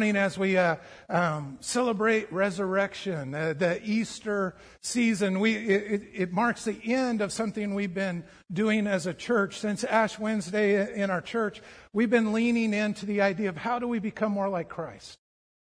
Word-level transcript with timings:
morning 0.00 0.16
as 0.16 0.38
we 0.38 0.56
uh, 0.56 0.76
um, 1.10 1.58
celebrate 1.60 2.32
resurrection, 2.32 3.34
uh, 3.34 3.52
the 3.52 3.78
Easter 3.84 4.56
season. 4.80 5.40
We, 5.40 5.56
it, 5.56 6.02
it, 6.14 6.32
marks 6.32 6.64
the 6.64 6.78
end 6.82 7.20
of 7.20 7.32
something 7.32 7.74
we've 7.74 7.92
been 7.92 8.24
doing 8.50 8.86
as 8.86 9.06
a 9.06 9.12
church. 9.12 9.58
Since 9.58 9.84
Ash 9.84 10.18
Wednesday 10.18 10.98
in 10.98 11.10
our 11.10 11.20
church, 11.20 11.60
we've 11.92 12.08
been 12.08 12.32
leaning 12.32 12.72
into 12.72 13.04
the 13.04 13.20
idea 13.20 13.50
of 13.50 13.58
how 13.58 13.78
do 13.78 13.86
we 13.86 13.98
become 13.98 14.32
more 14.32 14.48
like 14.48 14.70
Christ? 14.70 15.18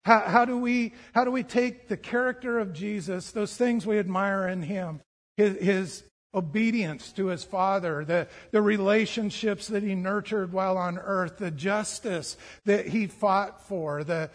How, 0.03 0.19
how, 0.19 0.43
do, 0.43 0.57
we, 0.57 0.93
how 1.13 1.23
do 1.23 1.31
we 1.31 1.43
take 1.43 1.87
the 1.87 1.95
character 1.95 2.59
of 2.59 2.73
Jesus, 2.73 3.31
those 3.31 3.55
things 3.55 3.87
we 3.87 3.97
admire 3.97 4.45
in 4.49 4.61
him, 4.61 4.99
his, 5.37 5.57
his 5.57 6.03
obedience 6.33 7.11
to 7.13 7.27
his 7.27 7.43
father, 7.43 8.05
the, 8.05 8.27
the 8.51 8.61
relationships 8.61 9.67
that 9.67 9.83
he 9.83 9.95
nurtured 9.95 10.51
while 10.53 10.77
on 10.77 10.97
earth, 10.97 11.37
the 11.37 11.51
justice 11.51 12.37
that 12.65 12.87
he 12.87 13.07
fought 13.07 13.65
for, 13.67 14.03
the, 14.03 14.29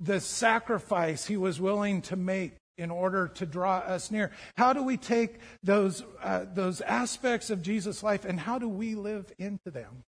the 0.00 0.20
sacrifice 0.20 1.26
he 1.26 1.36
was 1.36 1.60
willing 1.60 2.02
to 2.02 2.16
make 2.16 2.54
in 2.76 2.90
order 2.90 3.28
to 3.28 3.46
draw 3.46 3.78
us 3.78 4.10
near. 4.10 4.32
How 4.56 4.72
do 4.72 4.82
we 4.82 4.96
take 4.96 5.38
those, 5.62 6.02
uh, 6.22 6.44
those 6.52 6.80
aspects 6.80 7.50
of 7.50 7.62
Jesus' 7.62 8.02
life 8.02 8.24
and 8.24 8.40
how 8.40 8.58
do 8.58 8.68
we 8.68 8.94
live 8.94 9.32
into 9.38 9.70
them? 9.70 10.02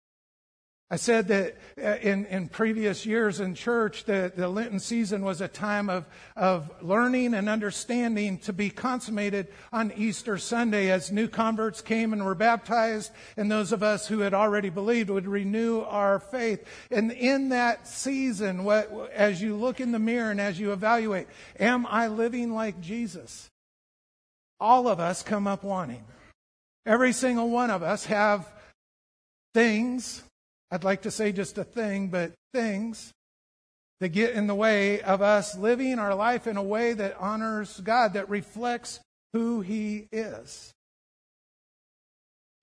I 0.94 0.96
said 0.96 1.26
that 1.26 1.56
uh, 1.76 1.96
in, 2.02 2.24
in 2.26 2.48
previous 2.48 3.04
years 3.04 3.40
in 3.40 3.56
church, 3.56 4.04
the, 4.04 4.32
the 4.32 4.48
Lenten 4.48 4.78
season 4.78 5.24
was 5.24 5.40
a 5.40 5.48
time 5.48 5.90
of, 5.90 6.06
of 6.36 6.70
learning 6.80 7.34
and 7.34 7.48
understanding 7.48 8.38
to 8.38 8.52
be 8.52 8.70
consummated 8.70 9.48
on 9.72 9.90
Easter 9.96 10.38
Sunday 10.38 10.92
as 10.92 11.10
new 11.10 11.26
converts 11.26 11.80
came 11.80 12.12
and 12.12 12.24
were 12.24 12.36
baptized, 12.36 13.10
and 13.36 13.50
those 13.50 13.72
of 13.72 13.82
us 13.82 14.06
who 14.06 14.20
had 14.20 14.34
already 14.34 14.70
believed 14.70 15.10
would 15.10 15.26
renew 15.26 15.80
our 15.80 16.20
faith. 16.20 16.64
And 16.92 17.10
in 17.10 17.48
that 17.48 17.88
season, 17.88 18.62
what, 18.62 19.10
as 19.12 19.42
you 19.42 19.56
look 19.56 19.80
in 19.80 19.90
the 19.90 19.98
mirror 19.98 20.30
and 20.30 20.40
as 20.40 20.60
you 20.60 20.72
evaluate, 20.72 21.26
am 21.58 21.88
I 21.88 22.06
living 22.06 22.54
like 22.54 22.80
Jesus? 22.80 23.50
All 24.60 24.86
of 24.86 25.00
us 25.00 25.24
come 25.24 25.48
up 25.48 25.64
wanting. 25.64 26.04
Every 26.86 27.12
single 27.12 27.50
one 27.50 27.70
of 27.70 27.82
us 27.82 28.04
have 28.04 28.48
things 29.54 30.22
I'd 30.70 30.84
like 30.84 31.02
to 31.02 31.10
say 31.10 31.32
just 31.32 31.58
a 31.58 31.64
thing, 31.64 32.08
but 32.08 32.32
things 32.52 33.12
that 34.00 34.08
get 34.08 34.34
in 34.34 34.46
the 34.46 34.54
way 34.54 35.00
of 35.00 35.22
us 35.22 35.56
living 35.56 35.98
our 35.98 36.14
life 36.14 36.46
in 36.46 36.56
a 36.56 36.62
way 36.62 36.92
that 36.92 37.16
honors 37.18 37.80
God, 37.80 38.14
that 38.14 38.28
reflects 38.28 39.00
who 39.32 39.60
He 39.60 40.08
is. 40.12 40.72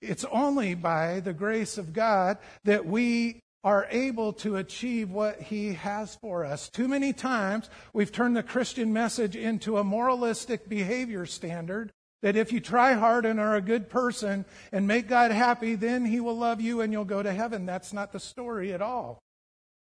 It's 0.01 0.25
only 0.25 0.73
by 0.73 1.19
the 1.19 1.33
grace 1.33 1.77
of 1.77 1.93
God 1.93 2.37
that 2.63 2.85
we 2.85 3.39
are 3.63 3.87
able 3.91 4.33
to 4.33 4.55
achieve 4.55 5.11
what 5.11 5.39
He 5.39 5.73
has 5.73 6.15
for 6.15 6.43
us. 6.43 6.69
Too 6.69 6.87
many 6.87 7.13
times 7.13 7.69
we've 7.93 8.11
turned 8.11 8.35
the 8.35 8.43
Christian 8.43 8.91
message 8.91 9.35
into 9.35 9.77
a 9.77 9.83
moralistic 9.83 10.67
behavior 10.67 11.25
standard 11.25 11.91
that 12.21 12.35
if 12.35 12.51
you 12.51 12.59
try 12.59 12.93
hard 12.93 13.25
and 13.25 13.39
are 13.39 13.55
a 13.55 13.61
good 13.61 13.89
person 13.89 14.45
and 14.71 14.87
make 14.87 15.07
God 15.07 15.31
happy, 15.31 15.75
then 15.75 16.05
He 16.05 16.19
will 16.19 16.37
love 16.37 16.61
you 16.61 16.81
and 16.81 16.93
you'll 16.93 17.05
go 17.05 17.23
to 17.23 17.33
heaven. 17.33 17.65
That's 17.65 17.93
not 17.93 18.11
the 18.11 18.19
story 18.19 18.73
at 18.73 18.81
all. 18.81 19.19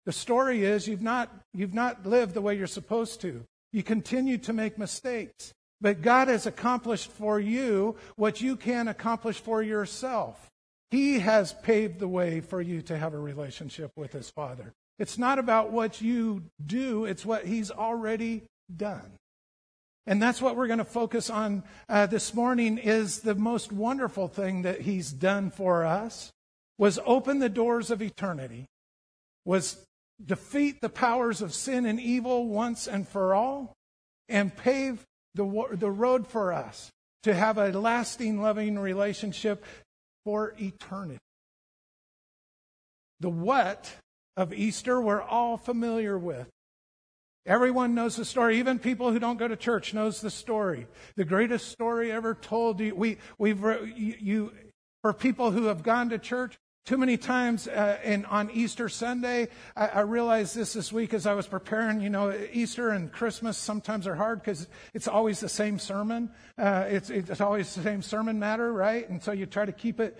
The 0.07 0.13
story 0.13 0.65
is 0.65 0.89
you've 0.89 1.03
not, 1.03 1.31
you've 1.55 1.75
not 1.75 2.07
lived 2.07 2.35
the 2.35 2.41
way 2.41 2.57
you're 2.57 2.67
supposed 2.67 3.21
to. 3.21 3.45
You 3.73 3.83
continue 3.83 4.39
to 4.39 4.53
make 4.53 4.79
mistakes. 4.79 5.53
But 5.81 6.03
God 6.03 6.29
has 6.29 6.47
accomplished 6.47 7.11
for 7.11 7.41
you 7.41 7.97
what 8.17 8.41
you 8.41 8.57
can't 8.57 8.89
accomplish 8.89 9.41
for 9.41 9.63
yourself. 9.63 10.49
He 10.91 11.19
has 11.19 11.55
paved 11.63 11.99
the 11.99 12.09
way 12.09 12.41
for 12.41 12.61
you 12.61 12.83
to 12.83 12.97
have 12.97 13.15
a 13.15 13.19
relationship 13.19 13.91
with 13.97 14.13
His 14.13 14.31
Father. 14.31 14.73
It's 14.99 15.19
not 15.19 15.39
about 15.39 15.73
what 15.73 16.01
you 16.01 16.45
do, 16.65 17.05
it's 17.05 17.27
what 17.27 17.47
He's 17.47 17.71
already 17.71 18.43
done. 18.75 19.13
And 20.07 20.21
that's 20.21 20.43
what 20.43 20.57
we're 20.57 20.67
going 20.67 20.79
to 20.79 20.85
focus 20.85 21.31
on 21.31 21.63
uh, 21.89 22.07
this 22.07 22.35
morning 22.35 22.79
is 22.79 23.21
the 23.21 23.37
most 23.37 23.71
wonderful 23.71 24.27
thing 24.27 24.63
that 24.63 24.81
he's 24.81 25.13
done 25.13 25.51
for 25.51 25.85
us 25.85 26.33
was 26.77 26.99
open 27.07 27.39
the 27.39 27.49
doors 27.49 27.91
of 27.91 28.03
eternity, 28.03 28.67
was 29.45 29.85
defeat 30.25 30.81
the 30.81 30.89
powers 30.89 31.41
of 31.41 31.55
sin 31.55 31.87
and 31.87 32.01
evil 32.01 32.49
once 32.49 32.89
and 32.89 33.07
for 33.07 33.35
all, 33.35 33.75
and 34.29 34.57
pave 34.57 35.05
the, 35.35 35.45
the 35.73 35.91
road 35.91 36.27
for 36.27 36.53
us 36.53 36.91
to 37.23 37.35
have 37.35 37.57
a 37.57 37.71
lasting, 37.71 38.43
loving 38.43 38.79
relationship 38.79 39.65
for 40.25 40.55
eternity. 40.61 41.19
The 43.21 43.31
what 43.31 43.93
of 44.37 44.53
Easter 44.53 45.01
we're 45.01 45.23
all 45.23 45.57
familiar 45.57 46.19
with. 46.19 46.49
Everyone 47.45 47.95
knows 47.95 48.17
the 48.17 48.25
story. 48.25 48.59
Even 48.59 48.79
people 48.79 49.11
who 49.11 49.19
don't 49.19 49.39
go 49.39 49.49
to 49.49 49.57
church 49.57 49.95
knows 49.95 50.21
the 50.21 50.31
story. 50.31 50.87
The 51.17 51.25
greatest 51.25 51.69
story 51.69 52.13
ever 52.13 52.35
told. 52.35 52.81
We, 52.81 53.19
we've, 53.37 53.61
you, 53.97 54.53
for 55.03 55.13
people 55.13 55.51
who 55.51 55.65
have 55.65 55.83
gone 55.83 56.11
to 56.11 56.19
church, 56.19 56.57
too 56.85 56.99
many 56.99 57.17
times 57.17 57.69
uh, 57.69 58.23
on 58.29 58.51
Easter 58.51 58.89
Sunday, 58.89 59.49
I, 59.77 59.87
I, 59.87 60.01
realized 60.01 60.57
this 60.57 60.73
this 60.73 60.93
week 60.93 61.15
as 61.15 61.27
I 61.27 61.35
was 61.35 61.47
preparing. 61.47 62.01
You 62.01 62.11
know, 62.11 62.37
Easter 62.53 62.89
and 62.89 63.13
Christmas 63.13 63.57
sometimes 63.57 64.09
are 64.09 64.17
hard 64.17 64.41
because 64.41 64.67
it's 64.93 65.07
always 65.07 65.39
the 65.39 65.49
same 65.49 65.79
sermon. 65.79 66.29
Uh, 66.59 66.87
it's, 66.89 67.09
it's 67.09 67.41
always 67.41 67.73
the 67.77 67.85
same 67.85 68.03
sermon 68.03 68.41
matter, 68.41 68.73
right? 68.73 69.09
And 69.09 69.23
so 69.23 69.31
you 69.31 69.47
try 69.47 69.65
to 69.65 69.71
keep 69.71 70.01
it 70.01 70.19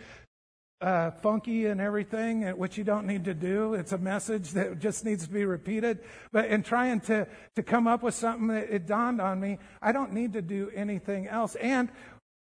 uh, 0.83 1.13
funky 1.23 1.67
and 1.67 1.81
everything, 1.81 2.45
uh, 2.45 2.51
which 2.51 2.77
you 2.77 2.85
don't 2.85 3.07
need 3.07 3.25
to 3.25 3.35
do. 3.35 3.75
It's 3.75 3.93
a 3.93 3.99
message 3.99 4.51
that 4.51 4.81
just 4.81 5.05
needs 5.05 5.27
to 5.27 5.33
be 5.33 5.45
repeated. 5.45 6.01
But 6.33 6.47
in 6.47 6.63
trying 6.63 7.01
to, 7.03 7.29
to 7.55 7.63
come 7.63 7.87
up 7.87 8.03
with 8.03 8.15
something, 8.15 8.49
that 8.49 8.69
it 8.69 8.87
dawned 8.87 9.21
on 9.21 9.41
me, 9.41 9.59
I 9.81 9.93
don't 9.93 10.13
need 10.13 10.33
to 10.33 10.43
do 10.43 10.71
anything 10.75 11.29
else. 11.29 11.55
And 11.55 11.89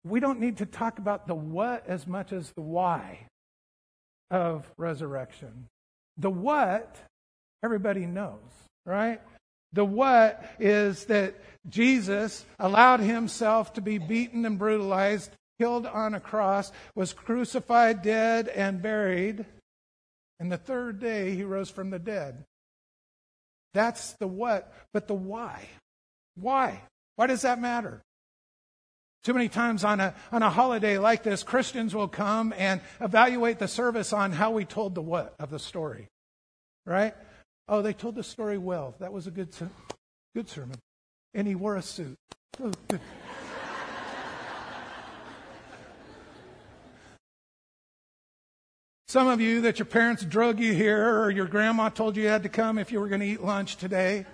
we 0.04 0.20
don't 0.20 0.40
need 0.40 0.58
to 0.58 0.66
talk 0.66 0.98
about 0.98 1.26
the 1.26 1.34
what 1.34 1.86
as 1.88 2.06
much 2.06 2.32
as 2.32 2.52
the 2.52 2.60
why 2.60 3.26
of 4.30 4.70
resurrection. 4.76 5.66
The 6.18 6.30
what, 6.30 6.96
everybody 7.64 8.04
knows, 8.04 8.38
right? 8.84 9.20
The 9.72 9.84
what 9.84 10.44
is 10.58 11.06
that 11.06 11.34
Jesus 11.68 12.44
allowed 12.58 13.00
himself 13.00 13.74
to 13.74 13.80
be 13.80 13.98
beaten 13.98 14.44
and 14.44 14.58
brutalized 14.58 15.30
killed 15.58 15.86
on 15.86 16.14
a 16.14 16.20
cross, 16.20 16.72
was 16.94 17.12
crucified, 17.12 18.02
dead, 18.02 18.48
and 18.48 18.80
buried. 18.80 19.44
And 20.40 20.50
the 20.52 20.56
third 20.56 21.00
day 21.00 21.34
he 21.34 21.42
rose 21.42 21.70
from 21.70 21.90
the 21.90 21.98
dead. 21.98 22.44
That's 23.74 24.12
the 24.14 24.28
what, 24.28 24.72
but 24.92 25.08
the 25.08 25.14
why. 25.14 25.68
Why? 26.36 26.80
Why 27.16 27.26
does 27.26 27.42
that 27.42 27.60
matter? 27.60 28.02
Too 29.24 29.34
many 29.34 29.48
times 29.48 29.84
on 29.84 30.00
a, 30.00 30.14
on 30.30 30.42
a 30.42 30.50
holiday 30.50 30.98
like 30.98 31.22
this, 31.22 31.42
Christians 31.42 31.94
will 31.94 32.08
come 32.08 32.54
and 32.56 32.80
evaluate 33.00 33.58
the 33.58 33.68
service 33.68 34.12
on 34.12 34.32
how 34.32 34.52
we 34.52 34.64
told 34.64 34.94
the 34.94 35.02
what 35.02 35.34
of 35.38 35.50
the 35.50 35.58
story. 35.58 36.06
Right? 36.86 37.14
Oh, 37.68 37.82
they 37.82 37.92
told 37.92 38.14
the 38.14 38.22
story 38.22 38.56
well. 38.56 38.94
That 39.00 39.12
was 39.12 39.26
a 39.26 39.30
good, 39.30 39.50
good 40.34 40.48
sermon. 40.48 40.76
And 41.34 41.46
he 41.46 41.54
wore 41.54 41.76
a 41.76 41.82
suit. 41.82 42.16
Some 49.08 49.26
of 49.26 49.40
you 49.40 49.62
that 49.62 49.78
your 49.78 49.86
parents 49.86 50.22
drug 50.22 50.60
you 50.60 50.74
here 50.74 51.18
or 51.20 51.30
your 51.30 51.46
grandma 51.46 51.88
told 51.88 52.14
you 52.14 52.24
you 52.24 52.28
had 52.28 52.42
to 52.42 52.50
come 52.50 52.76
if 52.76 52.92
you 52.92 53.00
were 53.00 53.08
going 53.08 53.22
to 53.22 53.26
eat 53.26 53.42
lunch 53.42 53.76
today. 53.76 54.26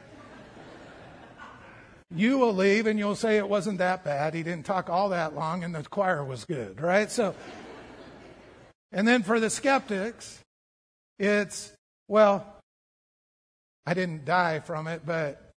You 2.11 2.39
will 2.39 2.53
leave 2.53 2.89
and 2.89 2.99
you'll 2.99 3.15
say 3.15 3.37
it 3.37 3.49
wasn't 3.49 3.79
that 3.79 4.03
bad. 4.03 4.35
He 4.35 4.43
didn't 4.43 4.67
talk 4.67 4.91
all 4.91 5.11
that 5.11 5.37
long 5.37 5.62
and 5.62 5.73
the 5.73 5.85
choir 5.85 6.25
was 6.25 6.45
good, 6.45 6.81
right? 6.81 7.09
So, 7.09 7.37
and 8.91 9.07
then 9.07 9.23
for 9.23 9.39
the 9.39 9.49
skeptics, 9.49 10.41
it's, 11.21 11.73
well, 12.09 12.45
I 13.87 13.94
didn't 13.94 14.25
die 14.25 14.59
from 14.59 14.88
it, 14.88 15.03
but 15.06 15.53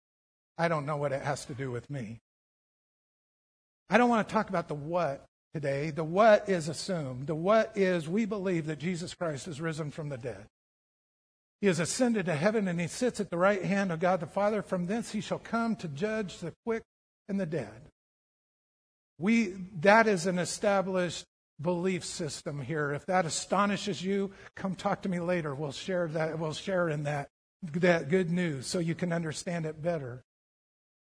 I 0.59 0.67
don't 0.67 0.85
know 0.85 0.97
what 0.97 1.11
it 1.11 1.23
has 1.23 1.43
to 1.45 1.55
do 1.55 1.71
with 1.71 1.89
me. 1.89 2.19
I 3.89 3.97
don't 3.97 4.09
want 4.09 4.27
to 4.27 4.31
talk 4.31 4.49
about 4.49 4.67
the 4.67 4.75
what 4.75 5.25
today. 5.59 5.89
The 5.89 6.03
what 6.03 6.47
is 6.47 6.69
assumed. 6.69 7.25
The 7.25 7.33
what 7.33 7.75
is 7.75 8.07
we 8.07 8.25
believe 8.25 8.67
that 8.67 8.77
Jesus 8.77 9.15
Christ 9.15 9.47
has 9.47 9.59
risen 9.59 9.89
from 9.89 10.09
the 10.09 10.17
dead. 10.17 10.45
He 11.61 11.67
has 11.67 11.79
ascended 11.79 12.27
to 12.27 12.35
heaven 12.35 12.67
and 12.67 12.79
he 12.79 12.85
sits 12.85 13.19
at 13.19 13.31
the 13.31 13.39
right 13.39 13.65
hand 13.65 13.91
of 13.91 13.99
God 13.99 14.19
the 14.19 14.27
Father. 14.27 14.61
From 14.61 14.85
thence 14.85 15.11
he 15.11 15.19
shall 15.19 15.39
come 15.39 15.75
to 15.77 15.87
judge 15.87 16.37
the 16.37 16.53
quick 16.63 16.83
and 17.27 17.39
the 17.39 17.47
dead. 17.47 17.89
We, 19.17 19.55
that 19.81 20.05
is 20.05 20.27
an 20.27 20.37
established 20.37 21.25
belief 21.59 22.05
system 22.05 22.61
here. 22.61 22.91
If 22.91 23.07
that 23.07 23.25
astonishes 23.25 24.03
you, 24.03 24.29
come 24.55 24.75
talk 24.75 25.01
to 25.01 25.09
me 25.09 25.19
later. 25.19 25.55
We'll 25.55 25.71
share 25.71 26.07
that, 26.09 26.37
we'll 26.37 26.53
share 26.53 26.87
in 26.87 27.01
that, 27.03 27.29
that 27.63 28.09
good 28.09 28.29
news 28.29 28.67
so 28.67 28.77
you 28.77 28.93
can 28.93 29.11
understand 29.11 29.65
it 29.65 29.81
better. 29.81 30.21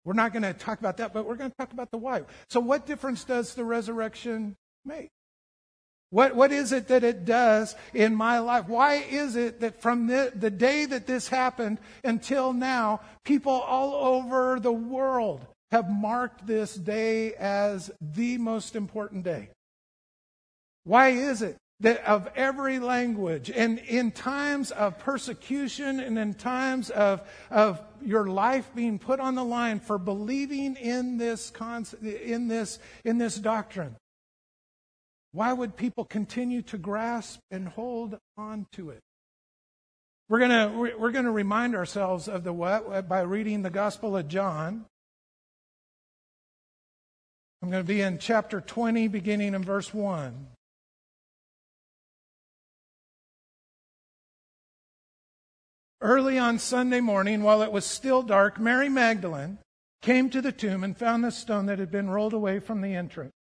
We're 0.05 0.13
not 0.13 0.31
going 0.31 0.43
to 0.43 0.53
talk 0.53 0.79
about 0.79 0.97
that, 0.97 1.13
but 1.13 1.25
we're 1.25 1.35
going 1.35 1.49
to 1.49 1.57
talk 1.57 1.73
about 1.73 1.91
the 1.91 1.97
why. 1.97 2.21
So, 2.49 2.59
what 2.59 2.85
difference 2.85 3.23
does 3.23 3.55
the 3.55 3.65
resurrection 3.65 4.55
make? 4.85 5.09
What, 6.11 6.35
what 6.35 6.51
is 6.51 6.71
it 6.71 6.87
that 6.89 7.03
it 7.03 7.25
does 7.25 7.75
in 7.93 8.15
my 8.15 8.39
life? 8.39 8.69
Why 8.69 8.95
is 8.95 9.35
it 9.35 9.59
that 9.61 9.81
from 9.81 10.07
the, 10.07 10.31
the 10.33 10.51
day 10.51 10.85
that 10.85 11.07
this 11.07 11.27
happened 11.27 11.79
until 12.03 12.53
now, 12.53 13.01
people 13.25 13.51
all 13.51 13.93
over 13.95 14.59
the 14.59 14.71
world 14.71 15.45
have 15.71 15.89
marked 15.89 16.45
this 16.45 16.75
day 16.75 17.33
as 17.33 17.89
the 17.99 18.37
most 18.37 18.75
important 18.75 19.23
day? 19.23 19.49
Why 20.83 21.09
is 21.09 21.41
it 21.41 21.57
that 21.81 22.03
of 22.05 22.29
every 22.35 22.79
language 22.79 23.51
and 23.51 23.79
in 23.79 24.11
times 24.11 24.71
of 24.71 24.97
persecution 24.97 25.99
and 25.99 26.17
in 26.17 26.33
times 26.33 26.89
of, 26.89 27.21
of 27.51 27.81
your 28.01 28.27
life 28.27 28.69
being 28.73 28.97
put 28.97 29.19
on 29.19 29.35
the 29.35 29.43
line 29.43 29.79
for 29.79 29.97
believing 29.97 30.75
in 30.77 31.17
this, 31.17 31.51
in 32.01 32.47
this, 32.47 32.79
in 33.03 33.17
this 33.17 33.35
doctrine, 33.35 33.95
why 35.33 35.51
would 35.51 35.75
people 35.75 36.05
continue 36.05 36.61
to 36.61 36.77
grasp 36.77 37.39
and 37.51 37.67
hold 37.67 38.17
on 38.37 38.67
to 38.71 38.91
it? 38.91 39.01
We're 40.29 40.39
going 40.39 40.97
we're 40.97 41.11
to 41.11 41.31
remind 41.31 41.75
ourselves 41.75 42.27
of 42.27 42.43
the 42.43 42.53
what 42.53 43.07
by 43.07 43.21
reading 43.21 43.61
the 43.61 43.69
Gospel 43.69 44.17
of 44.17 44.27
John. 44.27 44.85
I'm 47.61 47.69
going 47.69 47.83
to 47.83 47.87
be 47.87 48.01
in 48.01 48.17
chapter 48.17 48.61
20 48.61 49.07
beginning 49.07 49.53
in 49.53 49.63
verse 49.63 49.93
1. 49.93 50.47
Early 56.05 56.37
on 56.37 56.59
Sunday 56.59 56.99
morning, 57.01 57.41
while 57.41 57.63
it 57.63 57.71
was 57.71 57.83
still 57.83 58.21
dark, 58.21 58.59
Mary 58.59 58.89
Magdalene 58.89 59.57
came 60.03 60.29
to 60.29 60.39
the 60.39 60.51
tomb 60.51 60.83
and 60.83 60.95
found 60.95 61.23
the 61.23 61.31
stone 61.31 61.65
that 61.65 61.79
had 61.79 61.89
been 61.89 62.11
rolled 62.11 62.33
away 62.33 62.59
from 62.59 62.81
the 62.81 62.93
entrance. 62.93 63.33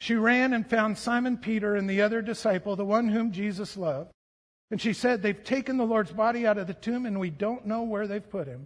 She 0.00 0.14
ran 0.14 0.54
and 0.54 0.66
found 0.66 0.96
Simon 0.96 1.36
Peter 1.36 1.76
and 1.76 1.86
the 1.86 2.00
other 2.00 2.22
disciple, 2.22 2.74
the 2.74 2.86
one 2.86 3.08
whom 3.08 3.32
Jesus 3.32 3.76
loved. 3.76 4.12
And 4.70 4.80
she 4.80 4.94
said, 4.94 5.20
They've 5.20 5.44
taken 5.44 5.76
the 5.76 5.84
Lord's 5.84 6.12
body 6.12 6.46
out 6.46 6.56
of 6.56 6.68
the 6.68 6.72
tomb, 6.72 7.04
and 7.04 7.20
we 7.20 7.28
don't 7.28 7.66
know 7.66 7.82
where 7.82 8.06
they've 8.06 8.30
put 8.30 8.46
him. 8.46 8.64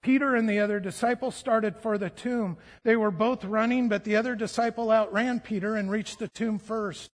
Peter 0.00 0.36
and 0.36 0.48
the 0.48 0.60
other 0.60 0.78
disciple 0.78 1.32
started 1.32 1.76
for 1.76 1.98
the 1.98 2.10
tomb. 2.10 2.56
They 2.84 2.94
were 2.94 3.10
both 3.10 3.44
running, 3.44 3.88
but 3.88 4.04
the 4.04 4.14
other 4.14 4.36
disciple 4.36 4.92
outran 4.92 5.40
Peter 5.40 5.74
and 5.74 5.90
reached 5.90 6.20
the 6.20 6.28
tomb 6.28 6.60
first. 6.60 7.10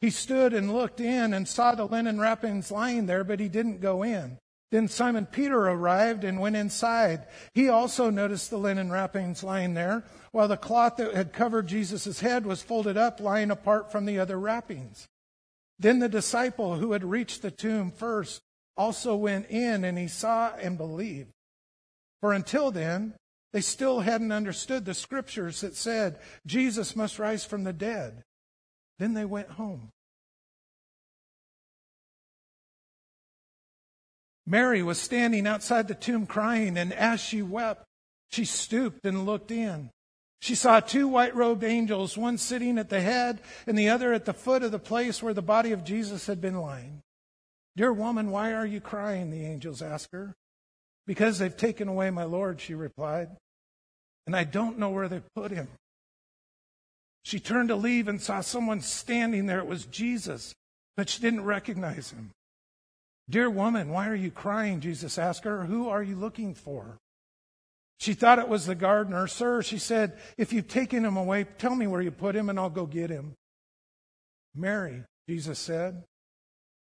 He 0.00 0.10
stood 0.10 0.54
and 0.54 0.72
looked 0.72 1.00
in 1.00 1.34
and 1.34 1.48
saw 1.48 1.74
the 1.74 1.84
linen 1.84 2.20
wrappings 2.20 2.70
lying 2.70 3.06
there, 3.06 3.24
but 3.24 3.40
he 3.40 3.48
didn't 3.48 3.80
go 3.80 4.04
in. 4.04 4.38
Then 4.72 4.88
Simon 4.88 5.26
Peter 5.26 5.58
arrived 5.58 6.24
and 6.24 6.40
went 6.40 6.56
inside. 6.56 7.26
He 7.52 7.68
also 7.68 8.08
noticed 8.08 8.48
the 8.48 8.56
linen 8.56 8.90
wrappings 8.90 9.44
lying 9.44 9.74
there, 9.74 10.02
while 10.32 10.48
the 10.48 10.56
cloth 10.56 10.96
that 10.96 11.14
had 11.14 11.34
covered 11.34 11.66
Jesus' 11.66 12.20
head 12.20 12.46
was 12.46 12.62
folded 12.62 12.96
up, 12.96 13.20
lying 13.20 13.50
apart 13.50 13.92
from 13.92 14.06
the 14.06 14.18
other 14.18 14.40
wrappings. 14.40 15.06
Then 15.78 15.98
the 15.98 16.08
disciple 16.08 16.76
who 16.76 16.92
had 16.92 17.04
reached 17.04 17.42
the 17.42 17.50
tomb 17.50 17.90
first 17.90 18.40
also 18.74 19.14
went 19.14 19.50
in, 19.50 19.84
and 19.84 19.98
he 19.98 20.08
saw 20.08 20.54
and 20.54 20.78
believed. 20.78 21.32
For 22.22 22.32
until 22.32 22.70
then, 22.70 23.12
they 23.52 23.60
still 23.60 24.00
hadn't 24.00 24.32
understood 24.32 24.86
the 24.86 24.94
scriptures 24.94 25.60
that 25.60 25.76
said 25.76 26.18
Jesus 26.46 26.96
must 26.96 27.18
rise 27.18 27.44
from 27.44 27.64
the 27.64 27.74
dead. 27.74 28.22
Then 28.98 29.12
they 29.12 29.26
went 29.26 29.50
home. 29.50 29.90
Mary 34.46 34.82
was 34.82 35.00
standing 35.00 35.46
outside 35.46 35.88
the 35.88 35.94
tomb 35.94 36.26
crying, 36.26 36.76
and 36.76 36.92
as 36.92 37.20
she 37.20 37.42
wept, 37.42 37.84
she 38.30 38.44
stooped 38.44 39.04
and 39.06 39.24
looked 39.26 39.50
in. 39.50 39.90
She 40.40 40.56
saw 40.56 40.80
two 40.80 41.06
white 41.06 41.36
robed 41.36 41.62
angels, 41.62 42.18
one 42.18 42.36
sitting 42.36 42.76
at 42.76 42.88
the 42.88 43.00
head 43.00 43.40
and 43.66 43.78
the 43.78 43.88
other 43.88 44.12
at 44.12 44.24
the 44.24 44.34
foot 44.34 44.64
of 44.64 44.72
the 44.72 44.78
place 44.80 45.22
where 45.22 45.34
the 45.34 45.42
body 45.42 45.70
of 45.70 45.84
Jesus 45.84 46.26
had 46.26 46.40
been 46.40 46.60
lying. 46.60 47.00
Dear 47.76 47.92
woman, 47.92 48.32
why 48.32 48.52
are 48.52 48.66
you 48.66 48.80
crying? 48.80 49.30
The 49.30 49.46
angels 49.46 49.80
asked 49.80 50.08
her. 50.12 50.34
Because 51.06 51.38
they've 51.38 51.56
taken 51.56 51.88
away 51.88 52.10
my 52.10 52.24
Lord, 52.24 52.60
she 52.60 52.74
replied, 52.74 53.28
and 54.26 54.36
I 54.36 54.44
don't 54.44 54.78
know 54.78 54.90
where 54.90 55.08
they 55.08 55.20
put 55.34 55.50
him. 55.50 55.68
She 57.24 57.38
turned 57.38 57.68
to 57.68 57.76
leave 57.76 58.08
and 58.08 58.20
saw 58.20 58.40
someone 58.40 58.80
standing 58.80 59.46
there. 59.46 59.58
It 59.58 59.66
was 59.66 59.84
Jesus, 59.86 60.54
but 60.96 61.08
she 61.08 61.20
didn't 61.20 61.44
recognize 61.44 62.10
him. 62.10 62.30
Dear 63.30 63.48
woman, 63.48 63.90
why 63.90 64.08
are 64.08 64.14
you 64.14 64.30
crying? 64.30 64.80
Jesus 64.80 65.18
asked 65.18 65.44
her. 65.44 65.64
Who 65.64 65.88
are 65.88 66.02
you 66.02 66.16
looking 66.16 66.54
for? 66.54 66.98
She 67.98 68.14
thought 68.14 68.40
it 68.40 68.48
was 68.48 68.66
the 68.66 68.74
gardener. 68.74 69.26
Sir, 69.28 69.62
she 69.62 69.78
said, 69.78 70.18
if 70.36 70.52
you've 70.52 70.68
taken 70.68 71.04
him 71.04 71.16
away, 71.16 71.44
tell 71.44 71.74
me 71.74 71.86
where 71.86 72.02
you 72.02 72.10
put 72.10 72.34
him 72.34 72.50
and 72.50 72.58
I'll 72.58 72.68
go 72.68 72.84
get 72.84 73.10
him. 73.10 73.34
Mary, 74.54 75.04
Jesus 75.28 75.58
said. 75.58 76.02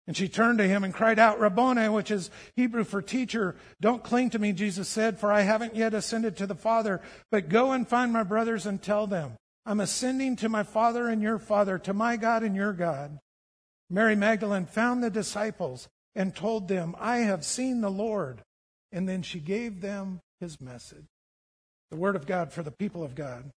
And 0.05 0.15
she 0.15 0.29
turned 0.29 0.59
to 0.59 0.67
him 0.67 0.83
and 0.83 0.93
cried 0.93 1.19
out, 1.19 1.39
Rabboni, 1.39 1.89
which 1.89 2.11
is 2.11 2.29
Hebrew 2.55 2.83
for 2.83 3.01
teacher. 3.01 3.55
Don't 3.81 4.03
cling 4.03 4.29
to 4.31 4.39
me, 4.39 4.53
Jesus 4.53 4.87
said, 4.87 5.19
for 5.19 5.31
I 5.31 5.41
haven't 5.41 5.75
yet 5.75 5.93
ascended 5.93 6.37
to 6.37 6.47
the 6.47 6.55
Father. 6.55 7.01
But 7.29 7.49
go 7.49 7.73
and 7.73 7.87
find 7.87 8.13
my 8.13 8.23
brothers 8.23 8.65
and 8.65 8.81
tell 8.81 9.07
them, 9.07 9.33
I'm 9.65 9.81
ascending 9.81 10.37
to 10.37 10.49
my 10.49 10.63
Father 10.63 11.09
and 11.09 11.21
your 11.21 11.39
Father, 11.39 11.77
to 11.79 11.93
my 11.93 12.15
God 12.15 12.43
and 12.43 12.55
your 12.55 12.71
God. 12.71 13.19
Mary 13.89 14.15
Magdalene 14.15 14.65
found 14.65 15.03
the 15.03 15.09
disciples 15.09 15.89
and 16.17 16.35
told 16.35 16.67
them, 16.67 16.95
I 16.99 17.19
have 17.19 17.45
seen 17.45 17.79
the 17.79 17.91
Lord. 17.91 18.41
And 18.91 19.07
then 19.07 19.21
she 19.21 19.39
gave 19.39 19.81
them 19.81 20.19
his 20.39 20.59
message. 20.59 21.05
The 21.91 21.97
word 21.97 22.15
of 22.15 22.25
God 22.25 22.51
for 22.51 22.63
the 22.63 22.71
people 22.71 23.03
of 23.03 23.15
God. 23.15 23.51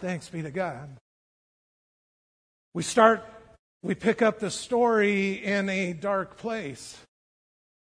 Thanks 0.00 0.28
be 0.28 0.42
to 0.42 0.50
God. 0.50 0.90
We 2.74 2.82
start, 2.82 3.24
we 3.82 3.94
pick 3.94 4.20
up 4.20 4.38
the 4.38 4.50
story 4.50 5.32
in 5.32 5.68
a 5.70 5.94
dark 5.94 6.36
place. 6.36 6.98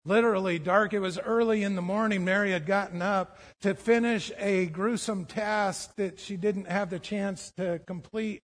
Literally 0.05 0.59
dark. 0.59 0.93
It 0.93 0.99
was 0.99 1.19
early 1.19 1.63
in 1.63 1.77
the 1.77 1.83
morning. 1.83 2.25
Mary 2.25 2.51
had 2.51 2.67
gotten 2.67 3.01
up 3.01 3.39
to 3.61 3.75
finish 3.75 4.33
a 4.37 4.67
gruesome 4.67 5.27
task 5.27 5.95
that 5.95 6.19
she 6.19 6.37
didn't 6.37 6.67
have 6.67 6.91
the 6.91 6.99
chance 6.99 7.53
to 7.57 7.81
complete 7.87 8.41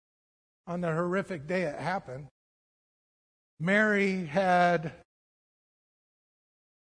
on 0.67 0.81
the 0.81 0.91
horrific 0.91 1.47
day 1.47 1.61
it 1.61 1.79
happened. 1.79 2.27
Mary 3.59 4.25
had 4.25 4.91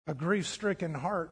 a 0.06 0.14
grief 0.14 0.46
stricken 0.46 0.94
heart. 0.94 1.30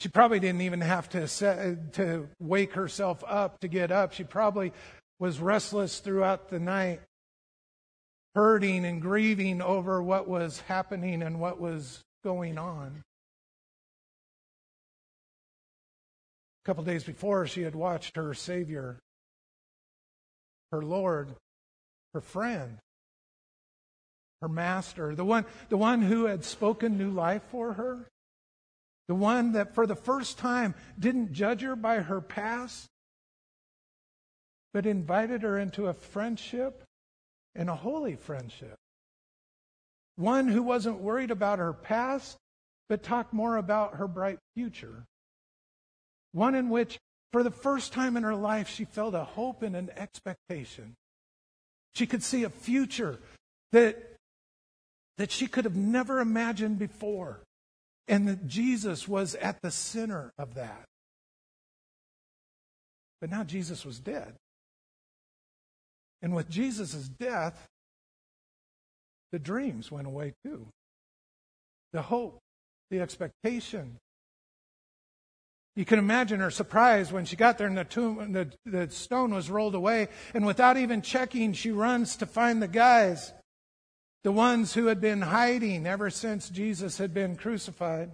She 0.00 0.08
probably 0.08 0.40
didn't 0.40 0.62
even 0.62 0.80
have 0.80 1.08
to, 1.10 1.28
set, 1.28 1.92
to 1.94 2.28
wake 2.38 2.72
herself 2.72 3.22
up 3.26 3.60
to 3.60 3.68
get 3.68 3.92
up. 3.92 4.12
She 4.12 4.24
probably 4.24 4.72
was 5.18 5.38
restless 5.38 6.00
throughout 6.00 6.48
the 6.48 6.58
night, 6.58 7.00
hurting 8.34 8.84
and 8.84 9.00
grieving 9.00 9.62
over 9.62 10.02
what 10.02 10.28
was 10.28 10.60
happening 10.60 11.22
and 11.22 11.38
what 11.38 11.60
was 11.60 12.00
going 12.24 12.58
on. 12.58 13.02
A 16.62 16.66
couple 16.66 16.82
days 16.84 17.04
before, 17.04 17.46
she 17.46 17.62
had 17.62 17.74
watched 17.74 18.16
her 18.16 18.34
Savior, 18.34 18.98
her 20.72 20.82
Lord, 20.82 21.34
her 22.14 22.20
friend, 22.20 22.78
her 24.42 24.48
master, 24.48 25.14
the 25.14 25.24
one, 25.24 25.44
the 25.68 25.76
one 25.76 26.02
who 26.02 26.26
had 26.26 26.44
spoken 26.44 26.98
new 26.98 27.10
life 27.10 27.42
for 27.50 27.74
her, 27.74 28.08
the 29.08 29.14
one 29.14 29.52
that 29.52 29.74
for 29.74 29.86
the 29.86 29.96
first 29.96 30.38
time 30.38 30.74
didn't 30.98 31.32
judge 31.32 31.62
her 31.62 31.76
by 31.76 31.96
her 32.00 32.20
past, 32.20 32.86
but 34.72 34.86
invited 34.86 35.42
her 35.42 35.58
into 35.58 35.86
a 35.86 35.94
friendship 35.94 36.82
and 37.54 37.70
a 37.70 37.74
holy 37.74 38.16
friendship. 38.16 38.76
One 40.16 40.48
who 40.48 40.62
wasn't 40.62 41.00
worried 41.00 41.30
about 41.30 41.58
her 41.58 41.72
past, 41.72 42.36
but 42.88 43.02
talked 43.02 43.32
more 43.32 43.56
about 43.56 43.96
her 43.96 44.08
bright 44.08 44.38
future. 44.54 45.04
One 46.32 46.54
in 46.54 46.68
which, 46.68 46.98
for 47.32 47.42
the 47.42 47.50
first 47.50 47.92
time 47.92 48.16
in 48.16 48.22
her 48.22 48.34
life, 48.34 48.68
she 48.68 48.84
felt 48.84 49.14
a 49.14 49.24
hope 49.24 49.62
and 49.62 49.74
an 49.74 49.90
expectation. 49.96 50.94
She 51.94 52.06
could 52.06 52.22
see 52.22 52.42
a 52.44 52.50
future 52.50 53.18
that 53.72 54.13
that 55.18 55.30
she 55.30 55.46
could 55.46 55.64
have 55.64 55.76
never 55.76 56.20
imagined 56.20 56.78
before. 56.78 57.40
And 58.06 58.28
that 58.28 58.46
Jesus 58.46 59.08
was 59.08 59.34
at 59.36 59.62
the 59.62 59.70
center 59.70 60.32
of 60.36 60.54
that. 60.54 60.84
But 63.20 63.30
now 63.30 63.44
Jesus 63.44 63.84
was 63.84 63.98
dead. 63.98 64.34
And 66.20 66.34
with 66.34 66.50
Jesus' 66.50 67.08
death, 67.08 67.66
the 69.32 69.38
dreams 69.38 69.90
went 69.90 70.06
away 70.06 70.34
too. 70.44 70.66
The 71.92 72.02
hope, 72.02 72.38
the 72.90 73.00
expectation. 73.00 73.96
You 75.76 75.84
can 75.84 75.98
imagine 75.98 76.40
her 76.40 76.50
surprise 76.50 77.12
when 77.12 77.24
she 77.24 77.36
got 77.36 77.58
there 77.58 77.66
and 77.66 77.76
the, 77.78 77.84
tomb, 77.84 78.32
the, 78.32 78.52
the 78.66 78.90
stone 78.90 79.34
was 79.34 79.50
rolled 79.50 79.74
away. 79.74 80.08
And 80.34 80.46
without 80.46 80.76
even 80.76 81.02
checking, 81.02 81.52
she 81.52 81.70
runs 81.70 82.16
to 82.16 82.26
find 82.26 82.62
the 82.62 82.68
guys 82.68 83.32
the 84.24 84.32
ones 84.32 84.74
who 84.74 84.86
had 84.86 85.00
been 85.00 85.20
hiding 85.20 85.86
ever 85.86 86.10
since 86.10 86.48
Jesus 86.48 86.98
had 86.98 87.14
been 87.14 87.36
crucified. 87.36 88.10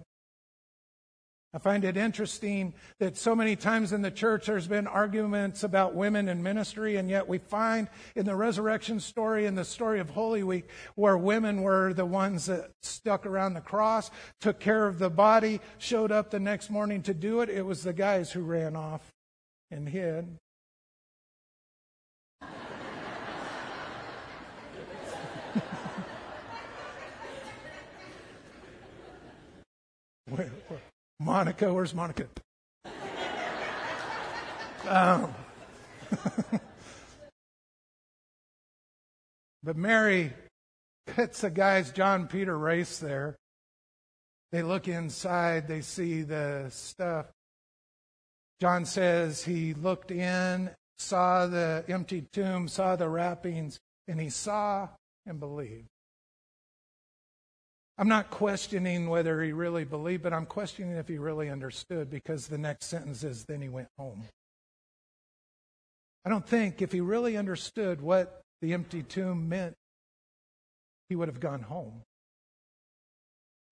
I 1.53 1.57
find 1.57 1.83
it 1.83 1.97
interesting 1.97 2.73
that 2.99 3.17
so 3.17 3.35
many 3.35 3.57
times 3.57 3.91
in 3.91 4.01
the 4.01 4.11
church 4.11 4.45
there's 4.45 4.67
been 4.67 4.87
arguments 4.87 5.63
about 5.63 5.95
women 5.95 6.29
in 6.29 6.43
ministry, 6.43 6.95
and 6.95 7.09
yet 7.09 7.27
we 7.27 7.39
find 7.39 7.89
in 8.15 8.25
the 8.25 8.35
resurrection 8.35 9.01
story, 9.01 9.45
in 9.45 9.55
the 9.55 9.65
story 9.65 9.99
of 9.99 10.09
Holy 10.09 10.43
Week, 10.43 10.69
where 10.95 11.17
women 11.17 11.61
were 11.61 11.93
the 11.93 12.05
ones 12.05 12.45
that 12.45 12.71
stuck 12.81 13.25
around 13.25 13.53
the 13.53 13.61
cross, 13.61 14.11
took 14.39 14.61
care 14.61 14.87
of 14.87 14.97
the 14.97 15.09
body, 15.09 15.59
showed 15.77 16.11
up 16.11 16.29
the 16.29 16.39
next 16.39 16.69
morning 16.69 17.01
to 17.03 17.13
do 17.13 17.41
it. 17.41 17.49
It 17.49 17.65
was 17.65 17.83
the 17.83 17.93
guys 17.93 18.31
who 18.31 18.43
ran 18.43 18.77
off 18.77 19.11
and 19.69 19.89
hid. 19.89 20.37
Where, 30.31 30.49
where? 30.69 30.79
Monica, 31.19 31.73
where's 31.73 31.93
Monica? 31.93 32.27
Um, 34.87 35.33
but 39.63 39.75
Mary 39.75 40.31
gets 41.15 41.41
the 41.41 41.49
guys 41.49 41.91
John 41.91 42.27
Peter 42.27 42.57
race 42.57 42.97
there. 42.99 43.35
They 44.51 44.63
look 44.63 44.87
inside, 44.87 45.67
they 45.67 45.81
see 45.81 46.21
the 46.23 46.67
stuff. 46.69 47.25
John 48.61 48.85
says 48.85 49.43
he 49.43 49.73
looked 49.73 50.11
in, 50.11 50.71
saw 50.97 51.45
the 51.47 51.83
empty 51.87 52.25
tomb, 52.31 52.67
saw 52.67 52.95
the 52.95 53.09
wrappings, 53.09 53.79
and 54.07 54.19
he 54.19 54.29
saw 54.29 54.87
and 55.25 55.39
believed. 55.39 55.89
I'm 57.97 58.07
not 58.07 58.31
questioning 58.31 59.09
whether 59.09 59.41
he 59.41 59.51
really 59.51 59.83
believed, 59.83 60.23
but 60.23 60.33
I'm 60.33 60.45
questioning 60.45 60.95
if 60.95 61.07
he 61.07 61.17
really 61.17 61.49
understood 61.49 62.09
because 62.09 62.47
the 62.47 62.57
next 62.57 62.85
sentence 62.85 63.23
is 63.23 63.45
then 63.45 63.61
he 63.61 63.69
went 63.69 63.89
home. 63.97 64.23
I 66.25 66.29
don't 66.29 66.47
think 66.47 66.81
if 66.81 66.91
he 66.91 67.01
really 67.01 67.37
understood 67.37 68.01
what 68.01 68.41
the 68.61 68.73
empty 68.73 69.03
tomb 69.03 69.49
meant, 69.49 69.75
he 71.09 71.15
would 71.15 71.27
have 71.27 71.39
gone 71.39 71.61
home. 71.61 72.03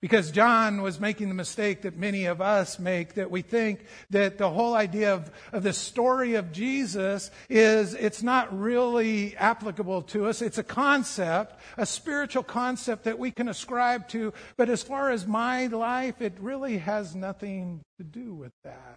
Because 0.01 0.32
John 0.32 0.82
was 0.82 0.98
making 0.98 1.27
the 1.27 1.36
mistake 1.36 1.82
that 1.82 1.98
many 1.98 2.25
of 2.25 2.39
us 2.39 2.79
make, 2.79 3.15
that 3.15 3.29
we 3.29 3.41
think 3.41 3.86
that 4.12 4.38
the 4.38 4.50
whole 4.50 4.74
idea 4.74 5.13
of, 5.13 5.29
of 5.51 5.63
the 5.63 5.74
story 5.74 6.36
of 6.36 6.53
Jesus 6.53 7.32
is, 7.50 7.96
it's 7.96 8.24
not 8.24 8.58
really 8.58 9.36
applicable 9.36 10.03
to 10.03 10.27
us. 10.27 10.41
It's 10.41 10.58
a 10.58 10.63
concept, 10.63 11.60
a 11.75 11.86
spiritual 11.86 12.44
concept 12.44 13.03
that 13.03 13.20
we 13.20 13.32
can 13.32 13.50
ascribe 13.50 14.08
to, 14.10 14.34
but 14.56 14.70
as 14.70 14.84
far 14.84 15.10
as 15.10 15.27
my 15.27 15.68
life, 15.68 16.22
it 16.22 16.34
really 16.39 16.77
has 16.77 17.13
nothing 17.13 17.82
to 17.98 18.06
do 18.06 18.34
with 18.34 18.53
that. 18.63 18.96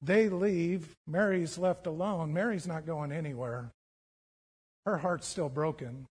They 0.00 0.30
leave. 0.30 0.96
Mary's 1.06 1.58
left 1.58 1.86
alone. 1.86 2.32
Mary's 2.32 2.66
not 2.66 2.86
going 2.86 3.12
anywhere. 3.12 3.72
Her 4.86 4.96
heart's 4.96 5.26
still 5.26 5.50
broken 5.50 6.06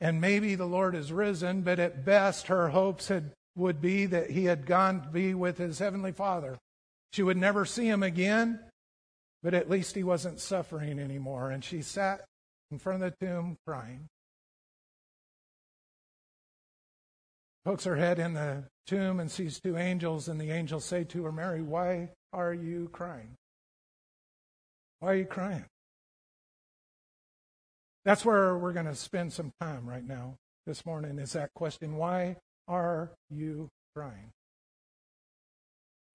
and 0.00 0.20
maybe 0.20 0.54
the 0.54 0.66
Lord 0.66 0.94
has 0.94 1.12
risen, 1.12 1.62
but 1.62 1.78
at 1.78 2.04
best 2.04 2.46
her 2.46 2.70
hopes 2.70 3.08
had, 3.08 3.32
would 3.56 3.80
be 3.80 4.06
that 4.06 4.30
he 4.30 4.44
had 4.46 4.64
gone 4.64 5.02
to 5.02 5.08
be 5.08 5.34
with 5.34 5.58
his 5.58 5.78
heavenly 5.78 6.12
Father. 6.12 6.56
She 7.12 7.22
would 7.22 7.36
never 7.36 7.64
see 7.64 7.88
him 7.88 8.02
again, 8.02 8.60
but 9.42 9.54
at 9.54 9.68
least 9.68 9.94
he 9.94 10.02
wasn't 10.02 10.40
suffering 10.40 10.98
anymore. 10.98 11.50
And 11.50 11.62
she 11.62 11.82
sat 11.82 12.24
in 12.70 12.78
front 12.78 13.02
of 13.02 13.12
the 13.18 13.26
tomb 13.26 13.56
crying. 13.66 14.06
Pokes 17.64 17.84
her 17.84 17.96
head 17.96 18.18
in 18.18 18.32
the 18.34 18.64
tomb 18.86 19.20
and 19.20 19.30
sees 19.30 19.60
two 19.60 19.76
angels, 19.76 20.28
and 20.28 20.40
the 20.40 20.50
angels 20.50 20.84
say 20.84 21.04
to 21.04 21.24
her, 21.24 21.32
Mary, 21.32 21.60
why 21.60 22.10
are 22.32 22.54
you 22.54 22.88
crying? 22.92 23.36
Why 25.00 25.12
are 25.12 25.16
you 25.16 25.26
crying? 25.26 25.64
That's 28.04 28.24
where 28.24 28.56
we're 28.56 28.72
going 28.72 28.86
to 28.86 28.94
spend 28.94 29.32
some 29.32 29.52
time 29.60 29.88
right 29.88 30.06
now 30.06 30.36
this 30.66 30.86
morning 30.86 31.18
is 31.18 31.32
that 31.32 31.52
question 31.54 31.96
why 31.96 32.36
are 32.68 33.10
you 33.28 33.68
crying? 33.94 34.32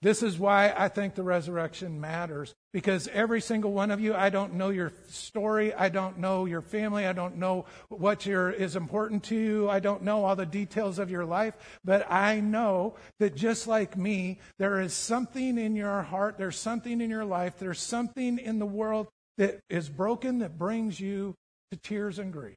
This 0.02 0.22
is 0.22 0.38
why 0.38 0.74
I 0.78 0.88
think 0.88 1.16
the 1.16 1.24
resurrection 1.24 2.00
matters. 2.00 2.54
Because 2.74 3.08
every 3.08 3.42
single 3.42 3.72
one 3.72 3.90
of 3.90 4.00
you, 4.00 4.14
I 4.14 4.30
don't 4.30 4.54
know 4.54 4.70
your 4.70 4.94
story. 5.08 5.74
I 5.74 5.90
don't 5.90 6.20
know 6.20 6.46
your 6.46 6.62
family. 6.62 7.08
I 7.08 7.14
don't 7.14 7.38
know 7.38 7.66
what 7.90 8.26
your, 8.26 8.52
is 8.52 8.76
important 8.76 9.24
to 9.26 9.36
you. 9.36 9.68
I 9.68 9.80
don't 9.80 10.04
know 10.04 10.24
all 10.24 10.36
the 10.36 10.46
details 10.46 11.00
of 11.00 11.10
your 11.10 11.26
life. 11.26 11.56
But 11.84 12.10
I 12.12 12.40
know 12.40 12.96
that 13.20 13.36
just 13.36 13.68
like 13.68 13.98
me, 13.98 14.40
there 14.60 14.80
is 14.80 14.94
something 14.94 15.58
in 15.58 15.76
your 15.76 16.04
heart. 16.04 16.38
There's 16.38 16.58
something 16.58 17.02
in 17.02 17.10
your 17.10 17.26
life. 17.26 17.58
There's 17.58 17.80
something 17.80 18.38
in 18.38 18.60
the 18.60 18.66
world 18.66 19.08
that 19.38 19.60
is 19.70 19.90
broken 19.90 20.40
that 20.40 20.58
brings 20.58 21.00
you 21.00 21.36
to 21.76 21.90
tears 21.90 22.20
and 22.20 22.32
grief. 22.32 22.56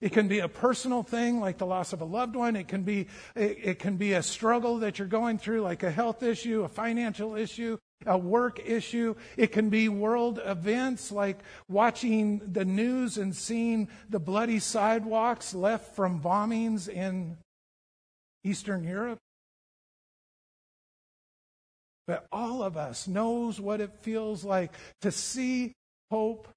It 0.00 0.12
can 0.12 0.28
be 0.28 0.40
a 0.40 0.48
personal 0.48 1.02
thing 1.02 1.40
like 1.40 1.58
the 1.58 1.66
loss 1.66 1.92
of 1.92 2.00
a 2.00 2.04
loved 2.04 2.36
one. 2.36 2.56
It 2.56 2.68
can 2.68 2.82
be, 2.82 3.06
it, 3.34 3.58
it, 3.62 3.78
can 3.78 3.96
be 3.96 4.12
a 4.12 4.22
struggle 4.22 4.78
that 4.78 4.98
you're 4.98 5.08
going 5.08 5.38
through 5.38 5.62
like 5.62 5.82
a 5.82 5.90
health 5.90 6.22
issue, 6.22 6.62
a 6.62 6.68
financial 6.68 7.36
issue, 7.36 7.78
a 8.04 8.18
work 8.18 8.60
issue. 8.64 9.14
It 9.36 9.52
can 9.52 9.70
be 9.70 9.88
world 9.88 10.40
events 10.44 11.10
like 11.10 11.38
watching 11.68 12.40
the 12.52 12.64
news 12.64 13.16
and 13.16 13.34
seeing 13.34 13.88
the 14.10 14.18
bloody 14.18 14.58
sidewalks 14.58 15.54
left 15.54 15.94
from 15.94 16.20
bombings 16.20 16.88
in 16.88 17.38
Eastern 18.42 18.84
Europe. 18.84 19.18
But 22.06 22.26
all 22.30 22.62
of 22.62 22.76
us 22.76 23.08
knows 23.08 23.58
what 23.58 23.80
it 23.80 23.90
feels 24.02 24.44
like 24.44 24.72
to 25.00 25.10
see 25.10 25.72
hope 26.10 26.48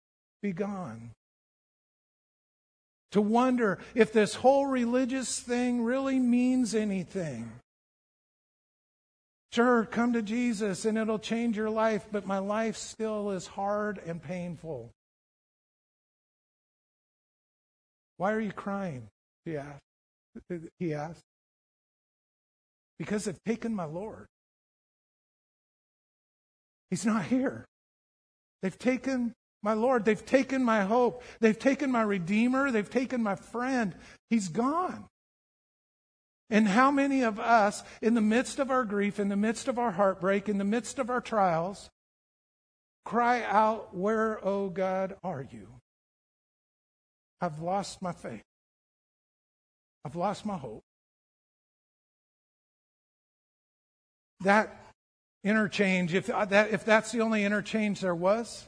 be 0.42 0.52
gone. 0.52 1.12
To 3.12 3.22
wonder 3.22 3.80
if 3.96 4.12
this 4.12 4.36
whole 4.36 4.66
religious 4.66 5.40
thing 5.40 5.84
really 5.84 6.20
means 6.20 6.76
anything. 6.76 7.52
Sure, 9.54 9.86
come 9.86 10.14
to 10.14 10.22
Jesus 10.22 10.86
and 10.86 10.98
it'll 10.98 11.20
change 11.20 11.56
your 11.56 11.70
life, 11.70 12.06
but 12.12 12.26
my 12.26 12.40
life 12.40 12.76
still 12.76 13.32
is 13.32 13.48
hard 13.48 14.00
and 14.06 14.22
painful. 14.22 14.92
Why 18.18 18.34
are 18.34 18.42
you 18.42 18.52
crying? 18.52 19.08
He 19.46 19.58
asked. 19.58 19.80
He 20.80 20.94
asked. 20.94 21.24
Because 23.00 23.26
they've 23.26 23.44
taken 23.46 23.74
my 23.74 23.86
Lord. 23.86 24.26
He's 26.90 27.06
not 27.06 27.26
here. 27.26 27.66
They've 28.62 28.78
taken 28.78 29.34
my 29.68 29.74
Lord. 29.74 30.06
They've 30.06 30.26
taken 30.26 30.64
my 30.64 30.86
hope. 30.86 31.24
They've 31.42 31.60
taken 31.60 31.92
my 31.92 32.02
Redeemer. 32.02 32.72
They've 32.72 32.90
taken 32.90 33.22
my 33.22 33.36
friend. 33.36 33.94
He's 34.30 34.48
gone. 34.48 35.04
And 36.50 36.70
how 36.70 36.90
many 36.90 37.24
of 37.24 37.38
us, 37.38 37.84
in 38.02 38.14
the 38.14 38.22
midst 38.22 38.60
of 38.60 38.72
our 38.72 38.86
grief, 38.86 39.20
in 39.20 39.28
the 39.28 39.36
midst 39.36 39.68
of 39.68 39.78
our 39.78 39.92
heartbreak, 39.92 40.48
in 40.48 40.58
the 40.58 40.64
midst 40.64 41.00
of 41.00 41.10
our 41.10 41.20
trials, 41.20 41.90
cry 43.04 43.44
out, 43.44 43.94
Where, 43.94 44.40
O 44.40 44.68
oh 44.68 44.70
God, 44.70 45.18
are 45.22 45.46
you? 45.52 45.68
I've 47.42 47.60
lost 47.60 48.02
my 48.02 48.14
faith. 48.14 48.44
I've 50.06 50.16
lost 50.16 50.46
my 50.46 50.56
hope. 50.56 50.86
That 54.46 54.94
interchange, 55.44 56.14
if, 56.14 56.30
uh, 56.30 56.46
that, 56.46 56.72
if 56.72 56.86
that's 56.86 57.12
the 57.12 57.20
only 57.20 57.44
interchange 57.44 58.00
there 58.00 58.16
was, 58.16 58.66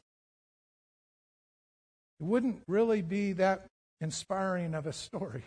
it 2.19 2.23
wouldn't 2.23 2.61
really 2.67 3.01
be 3.01 3.33
that 3.33 3.65
inspiring 4.01 4.73
of 4.73 4.87
a 4.87 4.93
story. 4.93 5.43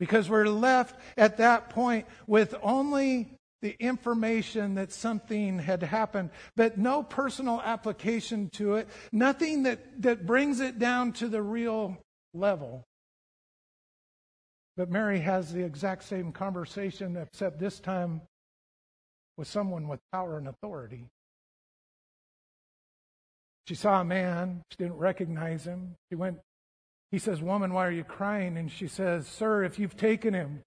Because 0.00 0.28
we're 0.28 0.46
left 0.46 0.98
at 1.16 1.36
that 1.38 1.70
point 1.70 2.06
with 2.26 2.54
only 2.62 3.30
the 3.62 3.76
information 3.80 4.74
that 4.74 4.92
something 4.92 5.58
had 5.58 5.82
happened, 5.82 6.30
but 6.54 6.76
no 6.76 7.02
personal 7.02 7.62
application 7.62 8.50
to 8.50 8.74
it, 8.74 8.88
nothing 9.10 9.62
that, 9.62 10.02
that 10.02 10.26
brings 10.26 10.60
it 10.60 10.78
down 10.78 11.12
to 11.12 11.28
the 11.28 11.40
real 11.40 11.96
level. 12.34 12.84
But 14.76 14.90
Mary 14.90 15.20
has 15.20 15.52
the 15.52 15.64
exact 15.64 16.02
same 16.04 16.32
conversation, 16.32 17.16
except 17.16 17.58
this 17.58 17.78
time 17.80 18.20
with 19.36 19.48
someone 19.48 19.88
with 19.88 20.00
power 20.12 20.36
and 20.36 20.48
authority. 20.48 21.06
She 23.66 23.74
saw 23.74 24.00
a 24.00 24.04
man. 24.04 24.62
She 24.70 24.76
didn't 24.76 24.98
recognize 24.98 25.64
him. 25.64 25.96
She 26.10 26.16
went, 26.16 26.38
he 27.10 27.18
says, 27.18 27.40
Woman, 27.40 27.72
why 27.72 27.86
are 27.86 27.90
you 27.90 28.04
crying? 28.04 28.56
And 28.56 28.70
she 28.70 28.88
says, 28.88 29.26
Sir, 29.26 29.64
if 29.64 29.78
you've 29.78 29.96
taken 29.96 30.34
him, 30.34 30.62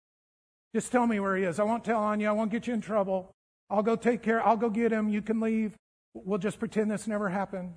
just 0.74 0.92
tell 0.92 1.08
me 1.08 1.20
where 1.20 1.36
he 1.36 1.44
is. 1.44 1.60
I 1.60 1.64
won't 1.64 1.84
tell 1.84 2.02
on 2.02 2.20
you. 2.20 2.28
I 2.28 2.32
won't 2.32 2.52
get 2.52 2.68
you 2.68 2.74
in 2.74 2.82
trouble. 2.82 3.32
I'll 3.70 3.84
go 3.84 3.96
take 3.96 4.22
care. 4.22 4.46
I'll 4.46 4.58
go 4.58 4.70
get 4.70 4.92
him. 4.92 5.10
You 5.10 5.22
can 5.22 5.40
leave. 5.40 5.76
We'll 6.14 6.40
just 6.40 6.60
pretend 6.60 6.90
this 6.90 7.08
never 7.08 7.30
happened. 7.30 7.74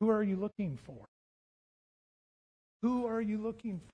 Who 0.00 0.10
are 0.10 0.22
you 0.22 0.36
looking 0.36 0.78
for? 0.84 1.04
Who 2.82 3.06
are 3.06 3.20
you 3.20 3.38
looking 3.38 3.80
for? 3.80 3.92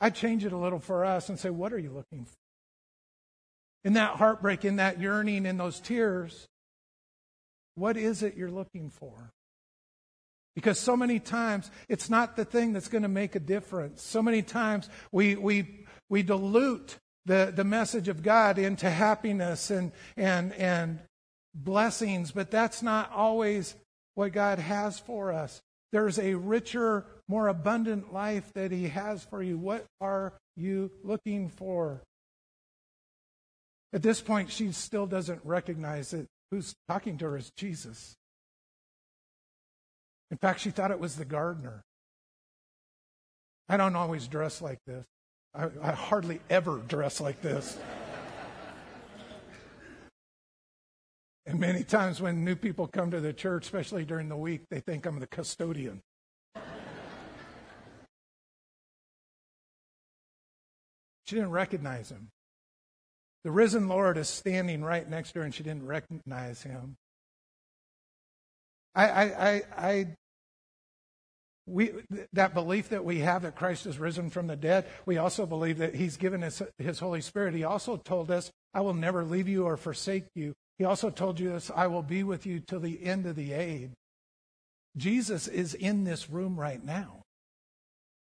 I 0.00 0.10
change 0.10 0.44
it 0.44 0.52
a 0.52 0.58
little 0.58 0.80
for 0.80 1.04
us 1.04 1.28
and 1.28 1.38
say, 1.38 1.50
what 1.50 1.72
are 1.72 1.78
you 1.78 1.90
looking 1.90 2.24
for? 2.26 2.34
In 3.84 3.94
that 3.94 4.16
heartbreak, 4.16 4.64
in 4.64 4.76
that 4.76 5.00
yearning, 5.00 5.46
in 5.46 5.58
those 5.58 5.78
tears, 5.80 6.46
what 7.74 7.96
is 7.96 8.22
it 8.22 8.36
you're 8.36 8.50
looking 8.50 8.90
for? 8.90 9.32
Because 10.54 10.78
so 10.78 10.96
many 10.96 11.18
times 11.18 11.70
it's 11.88 12.08
not 12.08 12.36
the 12.36 12.44
thing 12.44 12.72
that's 12.72 12.88
going 12.88 13.02
to 13.02 13.08
make 13.08 13.34
a 13.34 13.40
difference. 13.40 14.02
So 14.02 14.22
many 14.22 14.42
times 14.42 14.88
we, 15.10 15.34
we, 15.34 15.84
we 16.08 16.22
dilute 16.22 16.96
the, 17.26 17.52
the 17.54 17.64
message 17.64 18.08
of 18.08 18.22
God 18.22 18.58
into 18.58 18.88
happiness 18.88 19.70
and, 19.70 19.92
and, 20.16 20.52
and 20.54 21.00
blessings, 21.54 22.30
but 22.30 22.50
that's 22.50 22.82
not 22.82 23.10
always 23.12 23.74
what 24.14 24.32
God 24.32 24.58
has 24.58 24.98
for 24.98 25.32
us. 25.32 25.60
There's 25.92 26.18
a 26.18 26.34
richer, 26.34 27.06
more 27.28 27.48
abundant 27.48 28.12
life 28.12 28.52
that 28.54 28.70
He 28.70 28.88
has 28.88 29.24
for 29.24 29.42
you. 29.42 29.58
What 29.58 29.84
are 30.00 30.34
you 30.56 30.90
looking 31.02 31.48
for? 31.48 32.02
At 33.94 34.02
this 34.02 34.20
point, 34.20 34.50
she 34.50 34.72
still 34.72 35.06
doesn't 35.06 35.40
recognize 35.44 36.10
that 36.10 36.26
who's 36.50 36.74
talking 36.88 37.16
to 37.18 37.26
her 37.26 37.36
is 37.36 37.52
Jesus. 37.56 38.16
In 40.32 40.36
fact, 40.36 40.58
she 40.58 40.70
thought 40.70 40.90
it 40.90 40.98
was 40.98 41.14
the 41.14 41.24
gardener. 41.24 41.84
I 43.68 43.76
don't 43.76 43.94
always 43.94 44.26
dress 44.26 44.60
like 44.60 44.80
this. 44.84 45.06
I, 45.54 45.68
I 45.80 45.92
hardly 45.92 46.40
ever 46.50 46.78
dress 46.78 47.20
like 47.20 47.40
this. 47.40 47.78
and 51.46 51.60
many 51.60 51.84
times 51.84 52.20
when 52.20 52.44
new 52.44 52.56
people 52.56 52.88
come 52.88 53.12
to 53.12 53.20
the 53.20 53.32
church, 53.32 53.64
especially 53.64 54.04
during 54.04 54.28
the 54.28 54.36
week, 54.36 54.62
they 54.70 54.80
think 54.80 55.06
I'm 55.06 55.20
the 55.20 55.28
custodian. 55.28 56.02
she 61.26 61.36
didn't 61.36 61.52
recognize 61.52 62.10
him. 62.10 62.32
The 63.44 63.50
risen 63.50 63.88
Lord 63.88 64.16
is 64.16 64.28
standing 64.28 64.82
right 64.82 65.08
next 65.08 65.32
to 65.32 65.40
her, 65.40 65.44
and 65.44 65.54
she 65.54 65.62
didn't 65.62 65.86
recognize 65.86 66.62
him. 66.62 66.96
I, 68.94 69.08
I, 69.08 69.24
I, 69.24 69.62
I 69.76 70.06
we, 71.66 71.92
that 72.32 72.54
belief 72.54 72.90
that 72.90 73.04
we 73.04 73.20
have 73.20 73.42
that 73.42 73.56
Christ 73.56 73.86
is 73.86 73.98
risen 73.98 74.30
from 74.30 74.46
the 74.46 74.56
dead, 74.56 74.86
we 75.06 75.16
also 75.16 75.46
believe 75.46 75.78
that 75.78 75.94
He's 75.94 76.16
given 76.16 76.42
us 76.42 76.62
His 76.78 76.98
Holy 76.98 77.20
Spirit. 77.20 77.54
He 77.54 77.64
also 77.64 77.96
told 77.96 78.30
us, 78.30 78.50
I 78.74 78.82
will 78.82 78.94
never 78.94 79.24
leave 79.24 79.48
you 79.48 79.64
or 79.64 79.76
forsake 79.76 80.26
you. 80.34 80.54
He 80.78 80.84
also 80.84 81.08
told 81.10 81.40
you 81.40 81.50
this, 81.50 81.70
I 81.74 81.86
will 81.86 82.02
be 82.02 82.22
with 82.22 82.44
you 82.46 82.60
till 82.60 82.80
the 82.80 83.02
end 83.04 83.26
of 83.26 83.36
the 83.36 83.52
age. 83.52 83.92
Jesus 84.96 85.48
is 85.48 85.74
in 85.74 86.04
this 86.04 86.28
room 86.28 86.58
right 86.58 86.84
now. 86.84 87.23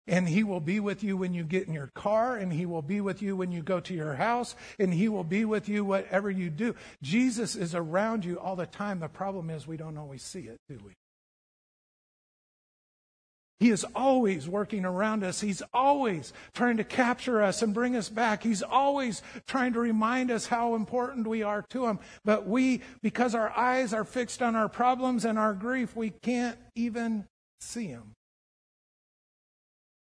And 0.08 0.28
he 0.28 0.42
will 0.42 0.60
be 0.60 0.80
with 0.80 1.04
you 1.04 1.16
when 1.16 1.32
you 1.32 1.44
get 1.44 1.68
in 1.68 1.74
your 1.74 1.90
car, 1.94 2.36
and 2.36 2.52
he 2.52 2.66
will 2.66 2.82
be 2.82 3.00
with 3.00 3.22
you 3.22 3.36
when 3.36 3.52
you 3.52 3.62
go 3.62 3.78
to 3.78 3.94
your 3.94 4.14
house, 4.14 4.56
and 4.78 4.92
he 4.92 5.08
will 5.08 5.24
be 5.24 5.44
with 5.44 5.68
you 5.68 5.84
whatever 5.84 6.28
you 6.28 6.50
do. 6.50 6.74
Jesus 7.02 7.54
is 7.54 7.74
around 7.74 8.24
you 8.24 8.38
all 8.38 8.56
the 8.56 8.66
time. 8.66 8.98
The 8.98 9.08
problem 9.08 9.48
is 9.48 9.66
we 9.66 9.76
don't 9.76 9.96
always 9.96 10.22
see 10.22 10.40
it, 10.40 10.58
do 10.68 10.78
we? 10.84 10.92
He 13.62 13.70
is 13.70 13.86
always 13.94 14.48
working 14.48 14.84
around 14.84 15.22
us. 15.22 15.40
He's 15.40 15.62
always 15.72 16.32
trying 16.52 16.78
to 16.78 16.84
capture 16.84 17.40
us 17.40 17.62
and 17.62 17.72
bring 17.72 17.94
us 17.94 18.08
back. 18.08 18.42
He's 18.42 18.60
always 18.60 19.22
trying 19.46 19.74
to 19.74 19.78
remind 19.78 20.32
us 20.32 20.48
how 20.48 20.74
important 20.74 21.28
we 21.28 21.44
are 21.44 21.64
to 21.70 21.86
Him. 21.86 22.00
But 22.24 22.48
we, 22.48 22.80
because 23.02 23.36
our 23.36 23.56
eyes 23.56 23.94
are 23.94 24.02
fixed 24.02 24.42
on 24.42 24.56
our 24.56 24.68
problems 24.68 25.24
and 25.24 25.38
our 25.38 25.54
grief, 25.54 25.94
we 25.94 26.10
can't 26.10 26.58
even 26.74 27.28
see 27.60 27.86
Him. 27.86 28.14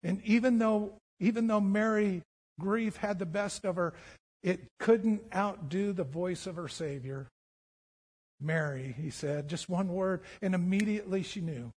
And 0.05 0.21
even 0.25 0.59
though, 0.59 0.93
even 1.19 1.47
though 1.47 1.61
Mary 1.61 2.23
grief 2.61 2.97
had 2.97 3.19
the 3.19 3.27
best 3.27 3.65
of 3.65 3.77
her, 3.77 3.95
it 4.43 4.61
couldn't 4.79 5.23
outdo 5.35 5.93
the 5.93 6.05
voice 6.05 6.47
of 6.47 6.57
her 6.57 6.69
Savior. 6.69 7.27
Mary, 8.41 8.95
he 9.01 9.11
said, 9.11 9.49
just 9.49 9.69
one 9.69 9.89
word, 9.89 10.21
and 10.43 10.55
immediately 10.55 11.23
she 11.23 11.41
knew. 11.41 11.73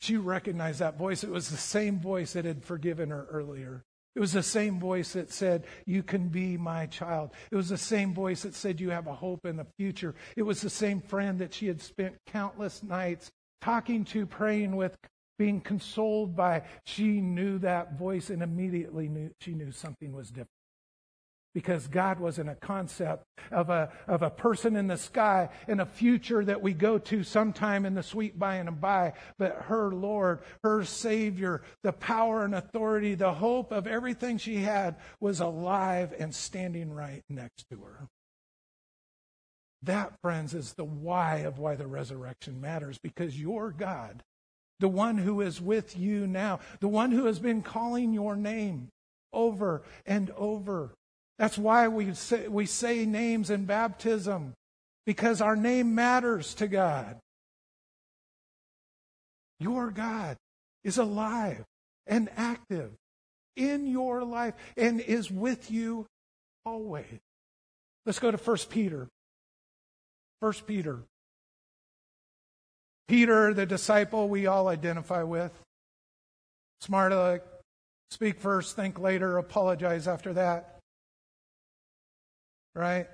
She 0.00 0.16
recognized 0.16 0.80
that 0.80 0.98
voice. 0.98 1.22
It 1.22 1.30
was 1.30 1.48
the 1.48 1.56
same 1.56 2.00
voice 2.00 2.32
that 2.32 2.44
had 2.44 2.64
forgiven 2.64 3.10
her 3.10 3.26
earlier. 3.30 3.82
It 4.14 4.20
was 4.20 4.32
the 4.32 4.42
same 4.42 4.78
voice 4.78 5.12
that 5.12 5.32
said, 5.32 5.64
You 5.86 6.02
can 6.02 6.28
be 6.28 6.56
my 6.56 6.86
child. 6.86 7.30
It 7.50 7.56
was 7.56 7.68
the 7.68 7.78
same 7.78 8.14
voice 8.14 8.42
that 8.42 8.54
said, 8.54 8.80
You 8.80 8.90
have 8.90 9.06
a 9.06 9.14
hope 9.14 9.44
in 9.44 9.56
the 9.56 9.66
future. 9.78 10.14
It 10.36 10.42
was 10.42 10.60
the 10.60 10.70
same 10.70 11.00
friend 11.00 11.40
that 11.40 11.54
she 11.54 11.66
had 11.66 11.80
spent 11.80 12.16
countless 12.26 12.82
nights 12.82 13.30
talking 13.60 14.04
to, 14.06 14.26
praying 14.26 14.76
with, 14.76 14.96
being 15.38 15.60
consoled 15.60 16.36
by. 16.36 16.62
She 16.84 17.20
knew 17.20 17.58
that 17.58 17.98
voice 17.98 18.30
and 18.30 18.42
immediately 18.42 19.08
knew 19.08 19.30
she 19.40 19.52
knew 19.52 19.72
something 19.72 20.12
was 20.12 20.28
different 20.28 20.48
because 21.54 21.86
God 21.86 22.18
wasn't 22.18 22.50
a 22.50 22.56
concept 22.56 23.24
of 23.52 23.70
a, 23.70 23.90
of 24.08 24.22
a 24.22 24.30
person 24.30 24.74
in 24.74 24.88
the 24.88 24.96
sky 24.96 25.48
in 25.68 25.80
a 25.80 25.86
future 25.86 26.44
that 26.44 26.60
we 26.60 26.74
go 26.74 26.98
to 26.98 27.22
sometime 27.22 27.86
in 27.86 27.94
the 27.94 28.02
sweet 28.02 28.38
by 28.38 28.56
and 28.56 28.80
by, 28.80 29.12
but 29.38 29.62
her 29.62 29.92
Lord, 29.92 30.40
her 30.64 30.84
Savior, 30.84 31.62
the 31.84 31.92
power 31.92 32.44
and 32.44 32.54
authority, 32.54 33.14
the 33.14 33.34
hope 33.34 33.70
of 33.70 33.86
everything 33.86 34.36
she 34.36 34.56
had 34.56 34.96
was 35.20 35.40
alive 35.40 36.12
and 36.18 36.34
standing 36.34 36.92
right 36.92 37.22
next 37.30 37.68
to 37.70 37.76
her. 37.76 38.08
That, 39.84 40.14
friends, 40.22 40.54
is 40.54 40.72
the 40.72 40.84
why 40.84 41.38
of 41.40 41.58
why 41.58 41.76
the 41.76 41.86
resurrection 41.86 42.60
matters 42.60 42.98
because 42.98 43.38
your 43.38 43.70
God, 43.70 44.24
the 44.80 44.88
one 44.88 45.18
who 45.18 45.40
is 45.40 45.60
with 45.60 45.96
you 45.96 46.26
now, 46.26 46.60
the 46.80 46.88
one 46.88 47.10
who 47.10 47.26
has 47.26 47.38
been 47.38 47.62
calling 47.62 48.12
your 48.12 48.36
name 48.36 48.88
over 49.32 49.82
and 50.06 50.30
over 50.36 50.90
that's 51.38 51.58
why 51.58 51.88
we 51.88 52.14
say, 52.14 52.48
we 52.48 52.66
say 52.66 53.04
names 53.04 53.50
in 53.50 53.64
baptism, 53.64 54.54
because 55.04 55.40
our 55.40 55.56
name 55.56 55.94
matters 55.94 56.54
to 56.54 56.68
God. 56.68 57.18
Your 59.58 59.90
God 59.90 60.36
is 60.84 60.98
alive 60.98 61.64
and 62.06 62.28
active 62.36 62.92
in 63.56 63.86
your 63.86 64.22
life 64.22 64.54
and 64.76 65.00
is 65.00 65.30
with 65.30 65.70
you 65.70 66.06
always. 66.64 67.20
Let's 68.06 68.18
go 68.18 68.30
to 68.30 68.36
1 68.36 68.56
Peter. 68.68 69.08
1 70.40 70.52
Peter. 70.66 71.00
Peter, 73.08 73.52
the 73.54 73.66
disciple 73.66 74.28
we 74.28 74.46
all 74.46 74.68
identify 74.68 75.22
with. 75.22 75.52
Smart 76.80 77.12
aleck, 77.12 77.42
speak 78.10 78.40
first, 78.40 78.76
think 78.76 78.98
later, 78.98 79.38
apologize 79.38 80.08
after 80.08 80.32
that 80.34 80.74
right? 82.74 83.06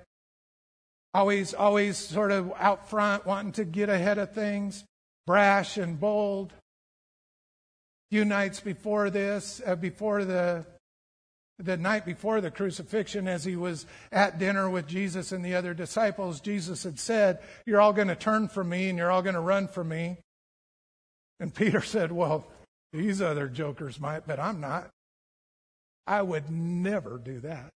Always, 1.13 1.53
always 1.53 1.97
sort 1.97 2.31
of 2.31 2.53
out 2.57 2.89
front, 2.89 3.25
wanting 3.25 3.51
to 3.53 3.65
get 3.65 3.89
ahead 3.89 4.17
of 4.17 4.33
things, 4.33 4.83
brash 5.27 5.77
and 5.77 5.99
bold. 5.99 6.51
A 6.51 8.15
few 8.15 8.25
nights 8.25 8.59
before 8.59 9.09
this, 9.09 9.61
uh, 9.65 9.75
before 9.75 10.25
the 10.25 10.65
the 11.63 11.77
night 11.77 12.05
before 12.05 12.41
the 12.41 12.51
crucifixion, 12.51 13.27
as 13.27 13.43
he 13.43 13.55
was 13.55 13.85
at 14.11 14.39
dinner 14.39 14.69
with 14.69 14.87
Jesus 14.87 15.31
and 15.31 15.43
the 15.43 15.55
other 15.55 15.73
disciples, 15.73 16.41
Jesus 16.41 16.83
had 16.83 16.99
said, 16.99 17.39
You're 17.65 17.81
all 17.81 17.93
going 17.93 18.07
to 18.07 18.15
turn 18.15 18.47
from 18.47 18.69
me 18.69 18.89
and 18.89 18.97
you're 18.97 19.11
all 19.11 19.21
going 19.21 19.35
to 19.35 19.41
run 19.41 19.67
from 19.67 19.89
me. 19.89 20.17
And 21.39 21.53
Peter 21.53 21.81
said, 21.81 22.11
Well, 22.11 22.47
these 22.93 23.21
other 23.21 23.47
jokers 23.47 23.99
might, 23.99 24.27
but 24.27 24.39
I'm 24.39 24.59
not. 24.59 24.89
I 26.07 26.21
would 26.21 26.49
never 26.49 27.17
do 27.17 27.39
that. 27.41 27.69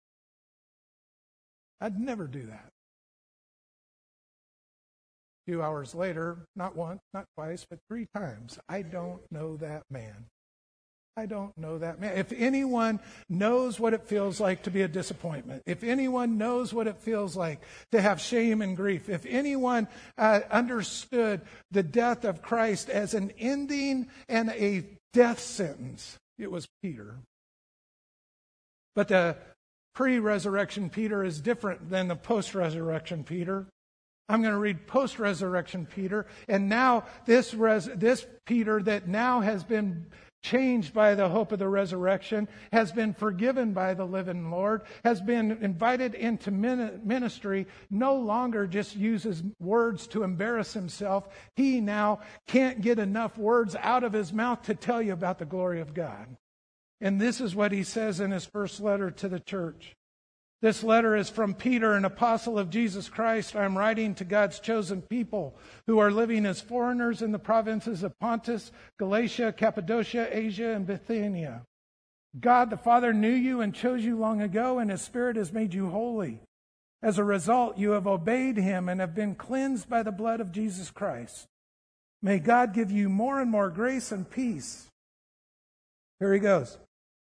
I'd 1.81 1.99
never 1.99 2.27
do 2.27 2.45
that. 2.45 2.69
A 5.45 5.51
few 5.51 5.61
hours 5.61 5.93
later, 5.93 6.45
not 6.55 6.75
once, 6.75 7.01
not 7.13 7.25
twice, 7.35 7.65
but 7.69 7.79
three 7.89 8.07
times, 8.15 8.57
I 8.69 8.81
don't 8.81 9.21
know 9.29 9.57
that 9.57 9.83
man. 9.91 10.27
I 11.15 11.27
don't 11.27 11.55
know 11.57 11.77
that 11.77 11.99
man. 11.99 12.17
If 12.17 12.31
anyone 12.31 12.99
knows 13.29 13.79
what 13.79 13.93
it 13.93 14.07
feels 14.07 14.39
like 14.39 14.63
to 14.63 14.71
be 14.71 14.81
a 14.81 14.87
disappointment, 14.87 15.61
if 15.67 15.83
anyone 15.83 16.39
knows 16.39 16.73
what 16.73 16.87
it 16.87 16.97
feels 16.97 17.35
like 17.35 17.61
to 17.91 18.01
have 18.01 18.19
shame 18.19 18.63
and 18.63 18.75
grief, 18.75 19.09
if 19.09 19.25
anyone 19.27 19.87
uh, 20.17 20.41
understood 20.49 21.41
the 21.69 21.83
death 21.83 22.25
of 22.25 22.41
Christ 22.41 22.89
as 22.89 23.13
an 23.13 23.31
ending 23.37 24.07
and 24.27 24.49
a 24.49 24.85
death 25.13 25.39
sentence, 25.39 26.17
it 26.39 26.49
was 26.49 26.67
Peter. 26.81 27.17
But 28.95 29.09
the 29.09 29.37
pre 29.93 30.17
resurrection 30.17 30.89
Peter 30.89 31.23
is 31.23 31.39
different 31.39 31.91
than 31.91 32.07
the 32.07 32.15
post 32.15 32.55
resurrection 32.55 33.23
Peter. 33.23 33.67
I'm 34.29 34.41
going 34.41 34.53
to 34.53 34.59
read 34.59 34.87
post 34.87 35.19
resurrection 35.19 35.85
Peter. 35.85 36.25
And 36.47 36.69
now, 36.69 37.03
this, 37.25 37.53
res- 37.53 37.89
this 37.93 38.25
Peter 38.45 38.81
that 38.81 39.07
now 39.07 39.41
has 39.41 39.63
been 39.63 40.07
changed 40.43 40.93
by 40.93 41.15
the 41.15 41.29
hope 41.29 41.51
of 41.51 41.59
the 41.59 41.67
resurrection, 41.67 42.47
has 42.71 42.91
been 42.91 43.13
forgiven 43.13 43.73
by 43.73 43.93
the 43.93 44.05
living 44.05 44.51
Lord, 44.51 44.81
has 45.03 45.21
been 45.21 45.57
invited 45.63 46.13
into 46.13 46.51
ministry, 46.51 47.65
no 47.89 48.15
longer 48.15 48.67
just 48.67 48.95
uses 48.95 49.41
words 49.59 50.05
to 50.07 50.23
embarrass 50.23 50.73
himself. 50.73 51.27
He 51.55 51.81
now 51.81 52.19
can't 52.45 52.81
get 52.81 52.99
enough 52.99 53.37
words 53.37 53.75
out 53.79 54.03
of 54.03 54.13
his 54.13 54.31
mouth 54.31 54.61
to 54.63 54.75
tell 54.75 55.01
you 55.01 55.13
about 55.13 55.39
the 55.39 55.45
glory 55.45 55.79
of 55.79 55.93
God. 55.93 56.27
And 57.01 57.19
this 57.19 57.41
is 57.41 57.55
what 57.55 57.71
he 57.71 57.83
says 57.83 58.19
in 58.19 58.31
his 58.31 58.45
first 58.45 58.79
letter 58.79 59.09
to 59.11 59.27
the 59.27 59.39
church. 59.39 59.95
This 60.63 60.81
letter 60.81 61.13
is 61.13 61.29
from 61.29 61.55
Peter, 61.55 61.91
an 61.91 62.05
apostle 62.05 62.57
of 62.57 62.69
Jesus 62.69 63.09
Christ. 63.09 63.53
I'm 63.53 63.77
writing 63.77 64.15
to 64.15 64.23
God's 64.23 64.61
chosen 64.61 65.01
people 65.01 65.57
who 65.87 65.99
are 65.99 66.09
living 66.09 66.45
as 66.45 66.61
foreigners 66.61 67.21
in 67.21 67.33
the 67.33 67.37
provinces 67.37 68.01
of 68.01 68.17
Pontus, 68.17 68.71
Galatia, 68.97 69.51
Cappadocia, 69.51 70.29
Asia, 70.31 70.69
and 70.69 70.87
Bithynia. 70.87 71.63
God 72.39 72.69
the 72.69 72.77
Father 72.77 73.11
knew 73.11 73.27
you 73.33 73.59
and 73.59 73.75
chose 73.75 74.05
you 74.05 74.17
long 74.17 74.41
ago, 74.41 74.79
and 74.79 74.89
His 74.89 75.01
Spirit 75.01 75.35
has 75.35 75.51
made 75.51 75.73
you 75.73 75.89
holy. 75.89 76.39
As 77.01 77.17
a 77.17 77.25
result, 77.25 77.77
you 77.77 77.91
have 77.91 78.07
obeyed 78.07 78.55
Him 78.55 78.87
and 78.87 79.01
have 79.01 79.13
been 79.13 79.35
cleansed 79.35 79.89
by 79.89 80.01
the 80.01 80.13
blood 80.13 80.39
of 80.39 80.53
Jesus 80.53 80.91
Christ. 80.91 81.45
May 82.21 82.39
God 82.39 82.73
give 82.73 82.89
you 82.89 83.09
more 83.09 83.41
and 83.41 83.51
more 83.51 83.69
grace 83.69 84.13
and 84.13 84.29
peace. 84.29 84.87
Here 86.21 86.33
he 86.33 86.39
goes. 86.39 86.77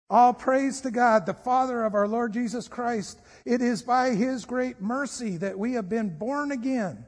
All 0.09 0.33
praise 0.33 0.81
to 0.81 0.91
God, 0.91 1.25
the 1.25 1.33
Father 1.33 1.83
of 1.83 1.95
our 1.95 2.07
Lord 2.07 2.33
Jesus 2.33 2.67
Christ. 2.67 3.19
It 3.45 3.61
is 3.61 3.81
by 3.81 4.11
his 4.11 4.45
great 4.45 4.81
mercy 4.81 5.37
that 5.37 5.57
we 5.57 5.73
have 5.73 5.89
been 5.89 6.17
born 6.17 6.51
again 6.51 7.07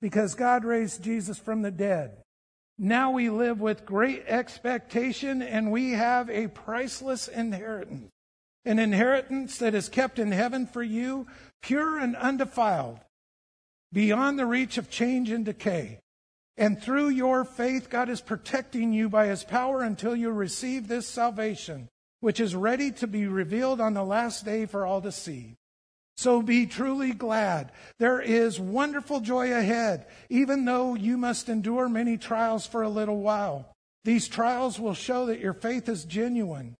because 0.00 0.34
God 0.34 0.64
raised 0.64 1.02
Jesus 1.02 1.38
from 1.38 1.62
the 1.62 1.70
dead. 1.70 2.18
Now 2.78 3.10
we 3.10 3.30
live 3.30 3.60
with 3.60 3.86
great 3.86 4.24
expectation 4.26 5.42
and 5.42 5.72
we 5.72 5.92
have 5.92 6.28
a 6.30 6.48
priceless 6.48 7.28
inheritance. 7.28 8.10
An 8.64 8.78
inheritance 8.78 9.58
that 9.58 9.74
is 9.74 9.88
kept 9.88 10.18
in 10.18 10.32
heaven 10.32 10.66
for 10.66 10.82
you, 10.82 11.26
pure 11.62 11.98
and 11.98 12.16
undefiled, 12.16 13.00
beyond 13.92 14.38
the 14.38 14.46
reach 14.46 14.76
of 14.76 14.90
change 14.90 15.30
and 15.30 15.44
decay. 15.44 16.00
And 16.56 16.82
through 16.82 17.08
your 17.10 17.44
faith, 17.44 17.90
God 17.90 18.08
is 18.08 18.20
protecting 18.20 18.92
you 18.92 19.08
by 19.08 19.26
his 19.26 19.44
power 19.44 19.82
until 19.82 20.16
you 20.16 20.30
receive 20.30 20.88
this 20.88 21.06
salvation 21.06 21.88
which 22.20 22.40
is 22.40 22.54
ready 22.54 22.90
to 22.92 23.06
be 23.06 23.26
revealed 23.26 23.80
on 23.80 23.94
the 23.94 24.04
last 24.04 24.44
day 24.44 24.66
for 24.66 24.86
all 24.86 25.00
to 25.02 25.12
see. 25.12 25.54
So 26.16 26.40
be 26.40 26.66
truly 26.66 27.12
glad. 27.12 27.72
There 27.98 28.20
is 28.20 28.58
wonderful 28.58 29.20
joy 29.20 29.52
ahead, 29.52 30.06
even 30.30 30.64
though 30.64 30.94
you 30.94 31.18
must 31.18 31.48
endure 31.48 31.88
many 31.88 32.16
trials 32.16 32.66
for 32.66 32.82
a 32.82 32.88
little 32.88 33.20
while. 33.20 33.70
These 34.04 34.28
trials 34.28 34.80
will 34.80 34.94
show 34.94 35.26
that 35.26 35.40
your 35.40 35.52
faith 35.52 35.88
is 35.88 36.04
genuine. 36.04 36.74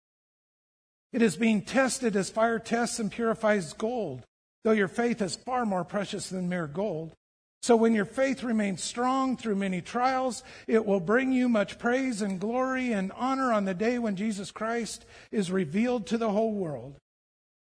It 1.13 1.21
is 1.21 1.37
being 1.37 1.61
tested 1.61 2.15
as 2.15 2.29
fire 2.29 2.59
tests 2.59 2.99
and 2.99 3.11
purifies 3.11 3.73
gold, 3.73 4.23
though 4.63 4.71
your 4.71 4.87
faith 4.87 5.21
is 5.21 5.35
far 5.35 5.65
more 5.65 5.83
precious 5.83 6.29
than 6.29 6.49
mere 6.49 6.67
gold. 6.67 7.13
So 7.61 7.75
when 7.75 7.93
your 7.93 8.05
faith 8.05 8.43
remains 8.43 8.83
strong 8.83 9.35
through 9.35 9.55
many 9.55 9.81
trials, 9.81 10.43
it 10.67 10.85
will 10.85 10.99
bring 10.99 11.31
you 11.31 11.49
much 11.49 11.79
praise 11.79 12.21
and 12.21 12.39
glory 12.39 12.93
and 12.93 13.11
honor 13.15 13.51
on 13.51 13.65
the 13.65 13.73
day 13.73 13.99
when 13.99 14.15
Jesus 14.15 14.51
Christ 14.51 15.05
is 15.31 15.51
revealed 15.51 16.07
to 16.07 16.17
the 16.17 16.31
whole 16.31 16.53
world. 16.53 16.97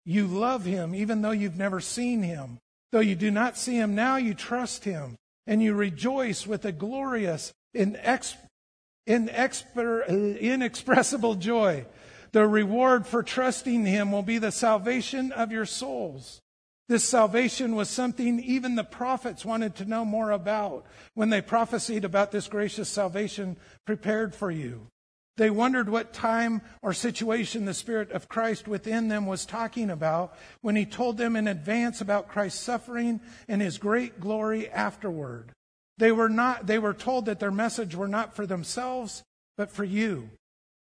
You 0.06 0.26
love 0.26 0.66
him 0.66 0.96
even 0.96 1.22
though 1.22 1.32
you've 1.32 1.58
never 1.58 1.80
seen 1.80 2.24
him. 2.24 2.58
Though 2.92 3.00
you 3.00 3.16
do 3.16 3.32
not 3.32 3.58
see 3.58 3.76
him 3.76 3.96
now, 3.96 4.18
you 4.18 4.34
trust 4.34 4.84
him 4.84 5.18
and 5.46 5.62
you 5.62 5.74
rejoice 5.74 6.48
with 6.48 6.66
a 6.66 6.72
glorious, 6.72 7.54
inex- 7.76 8.36
inexper- 9.08 10.40
inexpressible 10.40 11.36
joy. 11.36 11.86
The 12.32 12.48
reward 12.48 13.06
for 13.06 13.24
trusting 13.24 13.86
him 13.86 14.12
will 14.12 14.24
be 14.24 14.38
the 14.38 14.52
salvation 14.52 15.32
of 15.32 15.52
your 15.52 15.66
souls. 15.66 16.40
This 16.92 17.06
salvation 17.06 17.78
was 17.78 17.90
something 17.90 18.42
even 18.42 18.76
the 18.76 18.84
prophets 18.84 19.46
wanted 19.46 19.76
to 19.76 19.86
know 19.86 20.04
more 20.04 20.32
about 20.32 20.86
when 21.14 21.30
they 21.30 21.40
prophesied 21.40 22.04
about 22.04 22.34
this 22.34 22.50
gracious 22.50 22.90
salvation 22.90 23.56
prepared 23.86 24.36
for 24.36 24.52
you. 24.52 24.88
They 25.38 25.50
wondered 25.50 25.88
what 25.88 26.12
time 26.12 26.62
or 26.82 26.92
situation 26.92 27.64
the 27.64 27.74
Spirit 27.74 28.12
of 28.12 28.28
Christ 28.28 28.68
within 28.68 29.08
them 29.08 29.26
was 29.26 29.46
talking 29.46 29.90
about 29.90 30.38
when 30.60 30.76
He 30.76 30.86
told 30.86 31.16
them 31.16 31.38
in 31.38 31.48
advance 31.48 32.02
about 32.02 32.28
Christ's 32.28 32.60
suffering 32.60 33.22
and 33.48 33.62
His 33.62 33.78
great 33.78 34.20
glory 34.20 34.70
afterward. 34.70 35.54
They 35.98 36.12
were 36.12 36.28
not, 36.28 36.68
they 36.68 36.78
were 36.78 36.94
told 36.94 37.26
that 37.28 37.40
their 37.40 37.52
message 37.52 37.96
were 37.96 38.10
not 38.10 38.36
for 38.36 38.46
themselves, 38.46 39.24
but 39.56 39.72
for 39.72 39.86
you. 39.86 40.30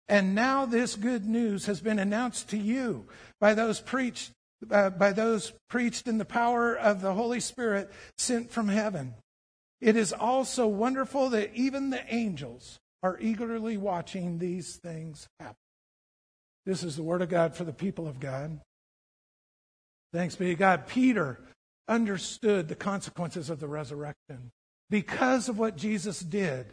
And 0.06 0.34
now 0.34 0.66
this 0.66 0.96
good 0.96 1.24
news 1.24 1.64
has 1.64 1.80
been 1.80 1.98
announced 1.98 2.50
to 2.50 2.58
you 2.58 3.06
by 3.40 3.54
those 3.54 3.80
preached 3.80 4.32
uh, 4.70 4.90
by 4.90 5.12
those 5.12 5.52
preached 5.68 6.08
in 6.08 6.18
the 6.18 6.24
power 6.24 6.74
of 6.74 7.00
the 7.00 7.14
Holy 7.14 7.40
Spirit 7.40 7.90
sent 8.18 8.50
from 8.50 8.68
heaven. 8.68 9.14
It 9.80 9.96
is 9.96 10.12
also 10.12 10.66
wonderful 10.66 11.30
that 11.30 11.54
even 11.54 11.90
the 11.90 12.02
angels 12.12 12.78
are 13.02 13.18
eagerly 13.20 13.76
watching 13.76 14.38
these 14.38 14.76
things 14.76 15.28
happen. 15.38 15.56
This 16.64 16.82
is 16.82 16.96
the 16.96 17.02
word 17.02 17.20
of 17.20 17.28
God 17.28 17.54
for 17.54 17.64
the 17.64 17.72
people 17.72 18.08
of 18.08 18.18
God. 18.18 18.60
Thanks 20.12 20.36
be 20.36 20.46
to 20.46 20.54
God. 20.54 20.86
Peter 20.86 21.40
understood 21.88 22.68
the 22.68 22.74
consequences 22.74 23.50
of 23.50 23.60
the 23.60 23.68
resurrection. 23.68 24.50
Because 24.88 25.48
of 25.48 25.58
what 25.58 25.76
Jesus 25.76 26.20
did, 26.20 26.66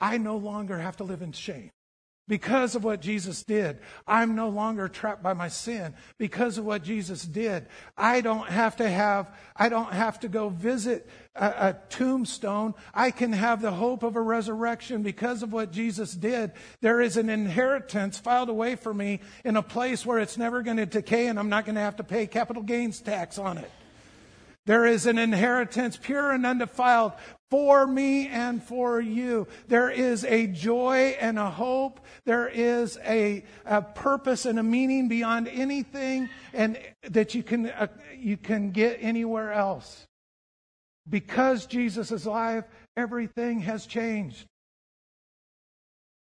I 0.00 0.18
no 0.18 0.36
longer 0.36 0.78
have 0.78 0.96
to 0.98 1.04
live 1.04 1.20
in 1.20 1.32
shame. 1.32 1.70
Because 2.30 2.76
of 2.76 2.84
what 2.84 3.00
Jesus 3.00 3.42
did, 3.42 3.80
I'm 4.06 4.36
no 4.36 4.50
longer 4.50 4.86
trapped 4.86 5.20
by 5.20 5.32
my 5.32 5.48
sin. 5.48 5.94
Because 6.16 6.58
of 6.58 6.64
what 6.64 6.84
Jesus 6.84 7.24
did, 7.24 7.66
I 7.98 8.20
don't 8.20 8.48
have 8.48 8.76
to 8.76 8.88
have, 8.88 9.34
I 9.56 9.68
don't 9.68 9.92
have 9.92 10.20
to 10.20 10.28
go 10.28 10.48
visit 10.48 11.08
a, 11.34 11.46
a, 11.46 11.76
tombstone. 11.88 12.74
I 12.94 13.10
can 13.10 13.32
have 13.32 13.60
the 13.60 13.72
hope 13.72 14.04
of 14.04 14.14
a 14.14 14.20
resurrection 14.20 15.02
because 15.02 15.42
of 15.42 15.52
what 15.52 15.72
Jesus 15.72 16.12
did. 16.12 16.52
There 16.80 17.00
is 17.00 17.16
an 17.16 17.30
inheritance 17.30 18.16
filed 18.16 18.48
away 18.48 18.76
for 18.76 18.94
me 18.94 19.22
in 19.44 19.56
a 19.56 19.62
place 19.62 20.06
where 20.06 20.20
it's 20.20 20.38
never 20.38 20.62
going 20.62 20.76
to 20.76 20.86
decay 20.86 21.26
and 21.26 21.36
I'm 21.36 21.48
not 21.48 21.64
going 21.64 21.74
to 21.74 21.80
have 21.80 21.96
to 21.96 22.04
pay 22.04 22.28
capital 22.28 22.62
gains 22.62 23.00
tax 23.00 23.38
on 23.38 23.58
it. 23.58 23.72
There 24.70 24.86
is 24.86 25.06
an 25.06 25.18
inheritance 25.18 25.96
pure 25.96 26.30
and 26.30 26.46
undefiled 26.46 27.14
for 27.50 27.88
me 27.88 28.28
and 28.28 28.62
for 28.62 29.00
you. 29.00 29.48
There 29.66 29.90
is 29.90 30.24
a 30.24 30.46
joy 30.46 31.16
and 31.18 31.40
a 31.40 31.50
hope. 31.50 31.98
There 32.24 32.46
is 32.46 32.96
a, 33.04 33.42
a 33.66 33.82
purpose 33.82 34.46
and 34.46 34.60
a 34.60 34.62
meaning 34.62 35.08
beyond 35.08 35.48
anything 35.48 36.28
and 36.52 36.78
that 37.02 37.34
you 37.34 37.42
can, 37.42 37.66
uh, 37.66 37.88
you 38.16 38.36
can 38.36 38.70
get 38.70 38.98
anywhere 39.00 39.52
else. 39.52 40.06
Because 41.08 41.66
Jesus 41.66 42.12
is 42.12 42.26
alive, 42.26 42.62
everything 42.96 43.62
has 43.62 43.86
changed. 43.86 44.46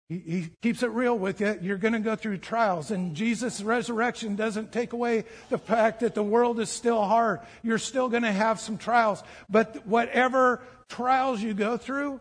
He, 0.08 0.18
he 0.18 0.50
keeps 0.62 0.82
it 0.82 0.90
real 0.90 1.18
with 1.18 1.40
you. 1.40 1.58
You're 1.60 1.78
going 1.78 1.94
to 1.94 2.00
go 2.00 2.14
through 2.14 2.38
trials, 2.38 2.90
and 2.90 3.16
Jesus' 3.16 3.60
resurrection 3.60 4.36
doesn't 4.36 4.72
take 4.72 4.92
away 4.92 5.24
the 5.48 5.58
fact 5.58 6.00
that 6.00 6.14
the 6.14 6.22
world 6.22 6.60
is 6.60 6.70
still 6.70 7.02
hard. 7.02 7.40
You're 7.62 7.78
still 7.78 8.08
going 8.08 8.22
to 8.22 8.32
have 8.32 8.60
some 8.60 8.78
trials. 8.78 9.22
But 9.48 9.86
whatever 9.86 10.62
trials 10.88 11.42
you 11.42 11.54
go 11.54 11.76
through, 11.76 12.20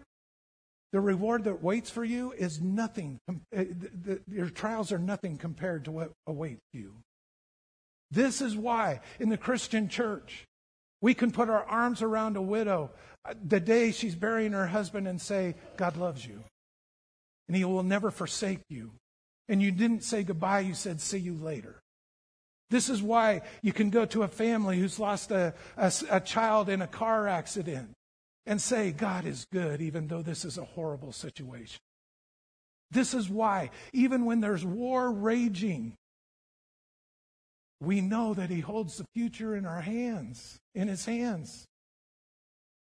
the 0.91 1.01
reward 1.01 1.43
that 1.43 1.61
waits 1.61 1.89
for 1.89 2.03
you 2.03 2.31
is 2.31 2.61
nothing. 2.61 3.19
Eh, 3.53 3.65
your 4.31 4.49
trials 4.49 4.91
are 4.91 4.97
nothing 4.97 5.37
compared 5.37 5.85
to 5.85 5.91
what 5.91 6.11
awaits 6.25 6.63
you. 6.73 6.95
This 8.11 8.41
is 8.41 8.55
why 8.55 9.01
in 9.19 9.29
the 9.29 9.37
Christian 9.37 9.89
church, 9.89 10.45
we 11.01 11.13
can 11.13 11.31
put 11.31 11.49
our 11.49 11.65
arms 11.65 12.01
around 12.01 12.37
a 12.37 12.41
widow 12.41 12.91
uh, 13.25 13.33
the 13.43 13.59
day 13.59 13.91
she's 13.91 14.15
burying 14.15 14.53
her 14.53 14.67
husband 14.67 15.07
and 15.07 15.21
say, 15.21 15.55
God 15.77 15.97
loves 15.97 16.25
you. 16.25 16.43
And 17.47 17.55
he 17.55 17.63
will 17.65 17.83
never 17.83 18.11
forsake 18.11 18.61
you. 18.69 18.91
And 19.47 19.61
you 19.61 19.71
didn't 19.71 20.03
say 20.03 20.23
goodbye, 20.23 20.61
you 20.61 20.73
said, 20.73 20.99
see 20.99 21.19
you 21.19 21.35
later. 21.35 21.81
This 22.69 22.89
is 22.89 23.01
why 23.01 23.41
you 23.61 23.71
can 23.71 23.91
go 23.91 24.05
to 24.05 24.23
a 24.23 24.27
family 24.27 24.79
who's 24.79 24.99
lost 24.99 25.31
a, 25.31 25.53
a, 25.77 25.91
a 26.09 26.19
child 26.19 26.67
in 26.67 26.81
a 26.81 26.87
car 26.87 27.27
accident 27.27 27.91
and 28.45 28.59
say, 28.59 28.91
God 28.91 29.25
is 29.25 29.45
good, 29.51 29.81
even 29.81 30.07
though 30.07 30.21
this 30.21 30.45
is 30.45 30.57
a 30.57 30.65
horrible 30.65 31.11
situation. 31.11 31.79
This 32.91 33.13
is 33.13 33.29
why, 33.29 33.71
even 33.93 34.25
when 34.25 34.41
there's 34.41 34.65
war 34.65 35.11
raging, 35.11 35.93
we 37.81 38.01
know 38.01 38.33
that 38.33 38.49
He 38.49 38.61
holds 38.61 38.97
the 38.97 39.05
future 39.13 39.55
in 39.55 39.65
our 39.65 39.81
hands, 39.81 40.57
in 40.73 40.87
His 40.87 41.05
hands. 41.05 41.65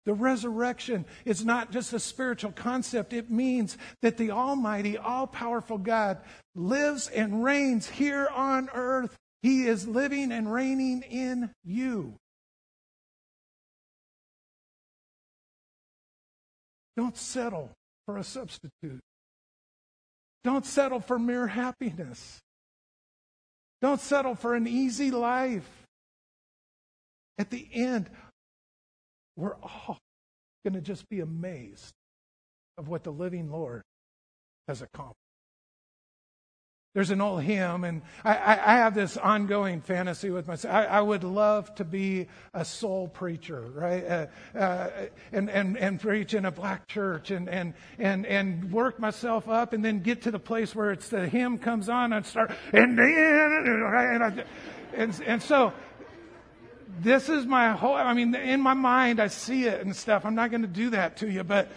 The 0.06 0.14
resurrection 0.14 1.04
is 1.24 1.44
not 1.44 1.70
just 1.70 1.92
a 1.92 2.00
spiritual 2.00 2.52
concept. 2.52 3.12
It 3.12 3.30
means 3.30 3.76
that 4.02 4.16
the 4.16 4.30
Almighty, 4.30 4.96
all 4.96 5.26
powerful 5.26 5.78
God 5.78 6.18
lives 6.54 7.08
and 7.08 7.44
reigns 7.44 7.88
here 7.88 8.28
on 8.34 8.70
earth. 8.72 9.16
He 9.42 9.66
is 9.66 9.86
living 9.86 10.32
and 10.32 10.52
reigning 10.52 11.02
in 11.02 11.50
you. 11.64 12.14
Don't 16.96 17.16
settle 17.16 17.70
for 18.06 18.16
a 18.16 18.24
substitute. 18.24 19.00
Don't 20.44 20.64
settle 20.64 21.00
for 21.00 21.18
mere 21.18 21.46
happiness. 21.46 22.40
Don't 23.82 24.00
settle 24.00 24.34
for 24.34 24.54
an 24.54 24.66
easy 24.66 25.10
life. 25.10 25.68
At 27.38 27.50
the 27.50 27.66
end, 27.72 28.10
we're 29.40 29.57
all 29.62 29.98
going 30.64 30.74
to 30.74 30.81
just 30.81 31.09
be 31.09 31.20
amazed 31.20 31.94
of 32.76 32.88
what 32.88 33.05
the 33.05 33.11
living 33.11 33.50
Lord 33.50 33.83
has 34.68 34.83
accomplished. 34.83 35.16
There's 36.92 37.11
an 37.11 37.20
old 37.20 37.44
hymn, 37.44 37.85
and 37.85 38.03
I, 38.24 38.35
I, 38.35 38.53
I 38.53 38.76
have 38.79 38.96
this 38.96 39.16
ongoing 39.16 39.81
fantasy 39.81 40.31
with 40.31 40.48
myself. 40.48 40.74
I, 40.74 40.87
I, 40.87 41.00
would 41.00 41.22
love 41.22 41.72
to 41.76 41.85
be 41.85 42.26
a 42.53 42.64
soul 42.64 43.07
preacher, 43.07 43.61
right? 43.61 44.05
Uh, 44.05 44.26
uh, 44.59 44.90
and, 45.31 45.48
and, 45.48 45.79
and 45.79 46.00
preach 46.00 46.35
in 46.35 46.46
a 46.46 46.50
black 46.50 46.88
church 46.88 47.31
and, 47.31 47.48
and, 47.48 47.74
and, 48.00 48.26
and 48.26 48.72
work 48.72 48.98
myself 48.98 49.48
up 49.48 49.72
and 49.72 49.85
then 49.85 50.00
get 50.00 50.22
to 50.22 50.33
the 50.33 50.40
place 50.40 50.74
where 50.74 50.90
it's 50.90 51.09
the 51.11 51.29
hymn 51.29 51.59
comes 51.59 51.88
on 51.88 52.12
and 52.12 52.26
start, 52.26 52.50
and 52.72 52.98
then, 52.98 53.07
right? 53.07 54.20
And, 54.20 54.44
and, 54.92 55.22
and 55.24 55.40
so 55.40 55.72
this 57.00 57.29
is 57.29 57.46
my 57.46 57.72
whole, 57.72 57.94
I 57.94 58.12
mean, 58.14 58.35
in 58.35 58.61
my 58.61 58.74
mind, 58.74 59.20
I 59.20 59.29
see 59.29 59.64
it 59.64 59.81
and 59.81 59.94
stuff. 59.94 60.24
I'm 60.24 60.35
not 60.35 60.50
going 60.50 60.62
to 60.62 60.68
do 60.68 60.90
that 60.90 61.18
to 61.18 61.31
you, 61.31 61.44
but 61.44 61.70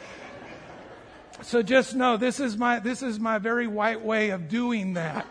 so 1.41 1.61
just 1.61 1.95
know 1.95 2.17
this 2.17 2.39
is 2.39 2.57
my, 2.57 2.79
this 2.79 3.01
is 3.01 3.19
my 3.19 3.37
very 3.37 3.67
white 3.67 4.01
way 4.01 4.29
of 4.29 4.49
doing 4.49 4.93
that. 4.93 5.25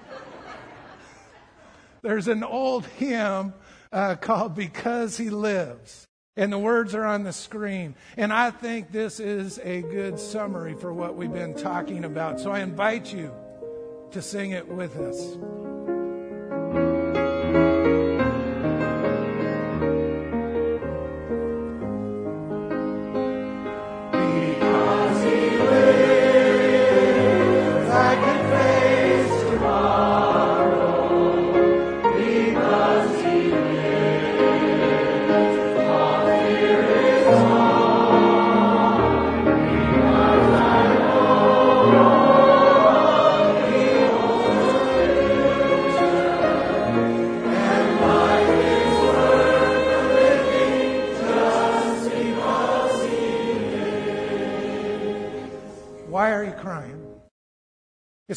There's 2.02 2.28
an 2.28 2.42
old 2.42 2.86
hymn 2.86 3.54
uh, 3.92 4.16
called 4.16 4.54
Because 4.54 5.16
He 5.16 5.30
Lives. 5.30 6.06
And 6.34 6.50
the 6.50 6.58
words 6.58 6.94
are 6.94 7.04
on 7.04 7.24
the 7.24 7.32
screen. 7.32 7.94
And 8.16 8.32
I 8.32 8.50
think 8.50 8.90
this 8.90 9.20
is 9.20 9.60
a 9.62 9.82
good 9.82 10.18
summary 10.18 10.74
for 10.74 10.92
what 10.92 11.14
we've 11.14 11.32
been 11.32 11.54
talking 11.54 12.04
about. 12.04 12.40
So 12.40 12.50
I 12.50 12.60
invite 12.60 13.12
you 13.12 13.32
to 14.12 14.22
sing 14.22 14.52
it 14.52 14.66
with 14.66 14.96
us. 14.96 15.61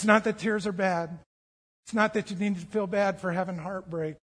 It's 0.05 0.07
not 0.07 0.23
that 0.25 0.37
tears 0.37 0.67
are 0.67 0.71
bad. 0.71 1.17
It's 1.83 1.95
not 1.95 2.13
that 2.13 2.29
you 2.29 2.37
need 2.37 2.59
to 2.59 2.65
feel 2.67 2.85
bad 2.85 3.19
for 3.19 3.31
having 3.31 3.57
heartbreak. 3.57 4.17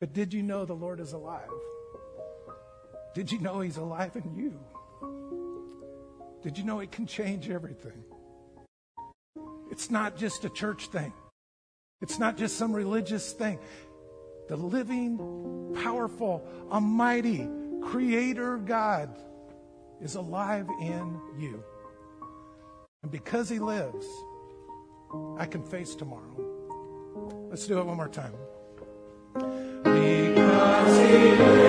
But 0.00 0.14
did 0.14 0.34
you 0.34 0.42
know 0.42 0.64
the 0.64 0.74
Lord 0.74 0.98
is 0.98 1.12
alive? 1.12 1.48
Did 3.14 3.30
you 3.30 3.38
know 3.38 3.60
He's 3.60 3.76
alive 3.76 4.16
in 4.16 4.34
you? 4.34 4.58
Did 6.42 6.58
you 6.58 6.64
know 6.64 6.80
He 6.80 6.88
can 6.88 7.06
change 7.06 7.48
everything? 7.50 8.02
It's 9.70 9.92
not 9.92 10.16
just 10.16 10.44
a 10.44 10.50
church 10.50 10.88
thing, 10.88 11.12
it's 12.02 12.18
not 12.18 12.36
just 12.36 12.58
some 12.58 12.72
religious 12.72 13.30
thing. 13.30 13.60
The 14.48 14.56
living, 14.56 15.76
powerful, 15.84 16.44
almighty 16.68 17.48
Creator 17.80 18.56
God 18.56 19.08
is 20.00 20.16
alive 20.16 20.66
in 20.80 21.20
you. 21.38 21.62
And 23.06 23.12
because 23.12 23.48
He 23.48 23.60
lives, 23.60 24.04
I 25.38 25.46
can 25.46 25.62
face 25.62 25.94
tomorrow. 25.94 26.34
Let's 27.48 27.64
do 27.68 27.78
it 27.78 27.86
one 27.86 27.96
more 27.96 28.08
time. 28.08 28.32
Because 29.84 30.98
He 30.98 31.14
lives. 31.14 31.65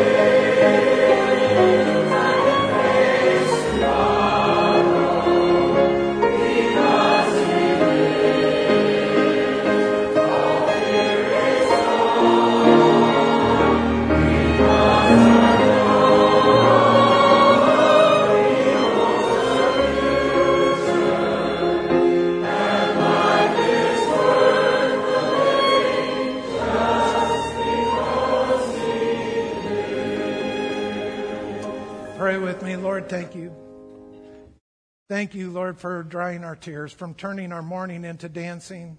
Thank 33.07 33.35
you. 33.35 33.55
Thank 35.07 35.35
you, 35.35 35.51
Lord, 35.51 35.77
for 35.77 36.01
drying 36.01 36.43
our 36.43 36.55
tears, 36.55 36.91
from 36.91 37.13
turning 37.13 37.51
our 37.51 37.61
mourning 37.61 38.03
into 38.03 38.27
dancing, 38.27 38.97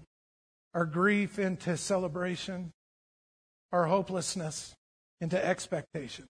our 0.73 0.85
grief 0.85 1.37
into 1.37 1.75
celebration, 1.75 2.71
our 3.73 3.87
hopelessness 3.87 4.73
into 5.19 5.45
expectation. 5.45 6.27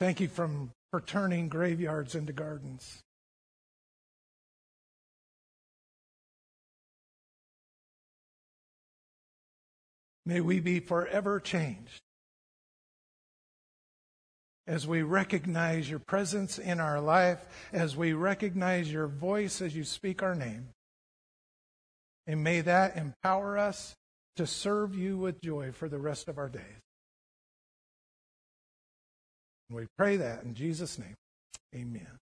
Thank 0.00 0.20
you 0.20 0.28
from, 0.28 0.70
for 0.90 1.02
turning 1.02 1.50
graveyards 1.50 2.14
into 2.14 2.32
gardens. 2.32 3.02
May 10.24 10.40
we 10.40 10.60
be 10.60 10.80
forever 10.80 11.40
changed 11.40 12.00
as 14.66 14.86
we 14.86 15.02
recognize 15.02 15.88
your 15.90 15.98
presence 15.98 16.58
in 16.58 16.80
our 16.80 17.00
life, 17.00 17.38
as 17.72 17.96
we 17.96 18.12
recognize 18.12 18.90
your 18.92 19.06
voice 19.06 19.60
as 19.60 19.76
you 19.76 19.84
speak 19.84 20.22
our 20.22 20.34
name. 20.34 20.68
And 22.26 22.42
may 22.42 22.62
that 22.62 22.96
empower 22.96 23.58
us 23.58 23.94
to 24.36 24.46
serve 24.46 24.94
you 24.94 25.18
with 25.18 25.40
joy 25.42 25.72
for 25.72 25.88
the 25.88 25.98
rest 25.98 26.28
of 26.28 26.38
our 26.38 26.48
days. 26.48 26.62
We 29.70 29.86
pray 29.98 30.16
that 30.16 30.44
in 30.44 30.54
Jesus' 30.54 30.98
name. 30.98 31.14
Amen. 31.74 32.18